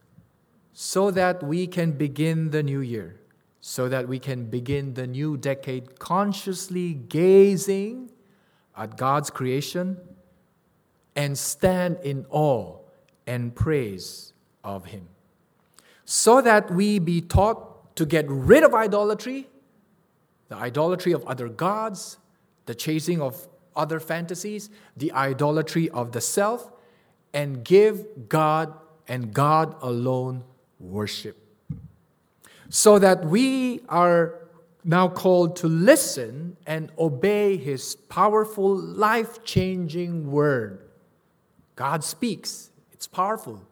so 0.72 1.10
that 1.10 1.42
we 1.42 1.66
can 1.66 1.92
begin 1.92 2.50
the 2.50 2.62
new 2.62 2.80
year, 2.80 3.20
so 3.60 3.88
that 3.88 4.08
we 4.08 4.18
can 4.18 4.46
begin 4.46 4.94
the 4.94 5.06
new 5.06 5.36
decade 5.36 5.98
consciously 5.98 6.94
gazing 6.94 8.10
at 8.76 8.96
God's 8.96 9.28
creation 9.28 9.98
and 11.14 11.36
stand 11.36 11.98
in 12.02 12.24
awe 12.30 12.79
and 13.30 13.54
praise 13.54 14.32
of 14.64 14.86
Him 14.86 15.06
so 16.04 16.40
that 16.40 16.72
we 16.72 16.98
be 16.98 17.20
taught 17.20 17.94
to 17.94 18.04
get 18.04 18.24
rid 18.28 18.64
of 18.64 18.74
idolatry, 18.74 19.46
the 20.48 20.56
idolatry 20.56 21.12
of 21.12 21.24
other 21.24 21.48
gods, 21.48 22.18
the 22.66 22.74
chasing 22.74 23.22
of 23.22 23.46
other 23.76 24.00
fantasies, 24.00 24.70
the 24.96 25.12
idolatry 25.12 25.88
of 25.90 26.10
the 26.10 26.20
self, 26.20 26.72
and 27.32 27.64
give 27.64 28.04
God 28.28 28.74
and 29.06 29.32
God 29.32 29.76
alone 29.80 30.42
worship. 30.80 31.36
So 32.70 32.98
that 32.98 33.24
we 33.24 33.82
are 33.88 34.34
now 34.82 35.06
called 35.06 35.54
to 35.56 35.68
listen 35.68 36.56
and 36.66 36.90
obey 36.98 37.56
His 37.56 37.94
powerful, 37.94 38.74
life 38.76 39.44
changing 39.44 40.32
word. 40.32 40.80
God 41.76 42.02
speaks, 42.02 42.69
it's 43.00 43.06
powerful. 43.06 43.62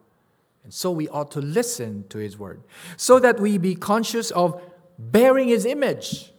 And 0.63 0.73
so 0.73 0.89
we 0.89 1.07
ought 1.07 1.29
to 1.33 1.39
listen 1.39 2.03
to 2.09 2.17
his 2.17 2.39
word 2.39 2.63
so 2.97 3.19
that 3.19 3.39
we 3.39 3.59
be 3.59 3.75
conscious 3.75 4.31
of 4.31 4.59
bearing 4.97 5.49
his 5.49 5.67
image. 5.67 6.33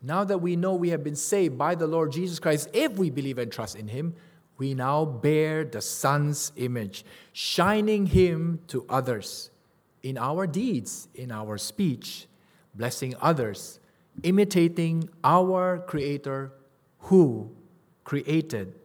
Now 0.00 0.22
that 0.22 0.38
we 0.38 0.54
know 0.54 0.76
we 0.76 0.90
have 0.90 1.02
been 1.02 1.16
saved 1.16 1.58
by 1.58 1.74
the 1.74 1.88
Lord 1.88 2.12
Jesus 2.12 2.38
Christ, 2.38 2.68
if 2.72 2.92
we 2.92 3.10
believe 3.10 3.36
and 3.36 3.50
trust 3.50 3.74
in 3.74 3.88
him, 3.88 4.14
we 4.58 4.74
now 4.74 5.04
bear 5.04 5.64
the 5.64 5.80
Son's 5.80 6.52
image, 6.54 7.04
shining 7.32 8.06
him 8.06 8.60
to 8.68 8.86
others 8.88 9.50
in 10.04 10.16
our 10.18 10.46
deeds, 10.46 11.08
in 11.16 11.32
our 11.32 11.58
speech, 11.58 12.28
blessing 12.76 13.16
others, 13.20 13.80
imitating 14.22 15.08
our 15.24 15.78
Creator 15.80 16.52
who 17.00 17.50
created 18.04 18.76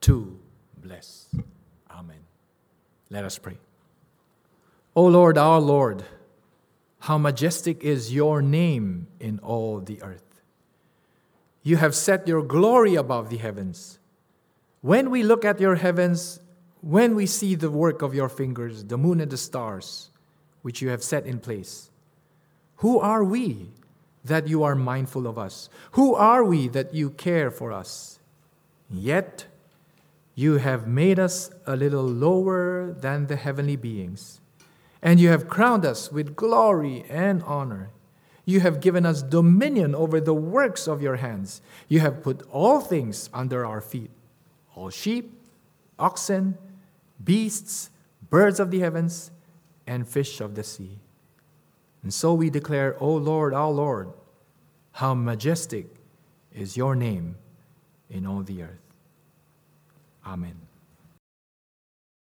to 0.00 0.40
bless. 0.82 1.28
Let 3.10 3.24
us 3.24 3.38
pray. 3.38 3.58
O 4.94 5.06
Lord, 5.06 5.38
our 5.38 5.60
Lord, 5.60 6.04
how 7.00 7.18
majestic 7.18 7.84
is 7.84 8.12
your 8.12 8.42
name 8.42 9.06
in 9.20 9.38
all 9.40 9.80
the 9.80 10.02
earth. 10.02 10.42
You 11.62 11.76
have 11.76 11.94
set 11.94 12.26
your 12.26 12.42
glory 12.42 12.94
above 12.94 13.30
the 13.30 13.36
heavens. 13.36 13.98
When 14.80 15.10
we 15.10 15.22
look 15.22 15.44
at 15.44 15.60
your 15.60 15.76
heavens, 15.76 16.40
when 16.80 17.14
we 17.14 17.26
see 17.26 17.54
the 17.54 17.70
work 17.70 18.02
of 18.02 18.14
your 18.14 18.28
fingers, 18.28 18.84
the 18.84 18.98
moon 18.98 19.20
and 19.20 19.30
the 19.30 19.36
stars, 19.36 20.10
which 20.62 20.80
you 20.82 20.88
have 20.90 21.02
set 21.02 21.26
in 21.26 21.40
place, 21.40 21.90
who 22.76 22.98
are 22.98 23.24
we 23.24 23.70
that 24.24 24.48
you 24.48 24.62
are 24.62 24.74
mindful 24.74 25.26
of 25.26 25.38
us? 25.38 25.68
Who 25.92 26.14
are 26.14 26.44
we 26.44 26.68
that 26.68 26.94
you 26.94 27.10
care 27.10 27.50
for 27.50 27.72
us? 27.72 28.20
Yet 28.90 29.46
you 30.38 30.58
have 30.58 30.86
made 30.86 31.18
us 31.18 31.50
a 31.66 31.74
little 31.74 32.04
lower 32.06 32.92
than 32.92 33.26
the 33.26 33.36
heavenly 33.36 33.76
beings 33.76 34.40
and 35.02 35.20
you 35.20 35.28
have 35.28 35.48
crowned 35.48 35.84
us 35.84 36.10
with 36.10 36.36
glory 36.36 37.04
and 37.08 37.42
honor. 37.44 37.90
You 38.44 38.60
have 38.60 38.80
given 38.80 39.04
us 39.04 39.22
dominion 39.22 39.94
over 39.94 40.20
the 40.20 40.34
works 40.34 40.88
of 40.88 41.02
your 41.02 41.16
hands. 41.16 41.60
You 41.88 42.00
have 42.00 42.22
put 42.22 42.42
all 42.50 42.80
things 42.80 43.30
under 43.32 43.64
our 43.64 43.80
feet 43.80 44.10
all 44.74 44.90
sheep, 44.90 45.32
oxen, 45.98 46.56
beasts, 47.22 47.90
birds 48.30 48.60
of 48.60 48.70
the 48.70 48.78
heavens, 48.78 49.32
and 49.88 50.06
fish 50.06 50.40
of 50.40 50.54
the 50.54 50.62
sea. 50.62 50.98
And 52.04 52.14
so 52.14 52.32
we 52.32 52.48
declare, 52.48 52.96
O 53.00 53.12
Lord, 53.12 53.54
our 53.54 53.70
Lord, 53.70 54.12
how 54.92 55.14
majestic 55.14 55.86
is 56.54 56.76
your 56.76 56.94
name 56.94 57.36
in 58.08 58.24
all 58.24 58.42
the 58.42 58.62
earth. 58.62 58.87
Amen. 60.28 60.67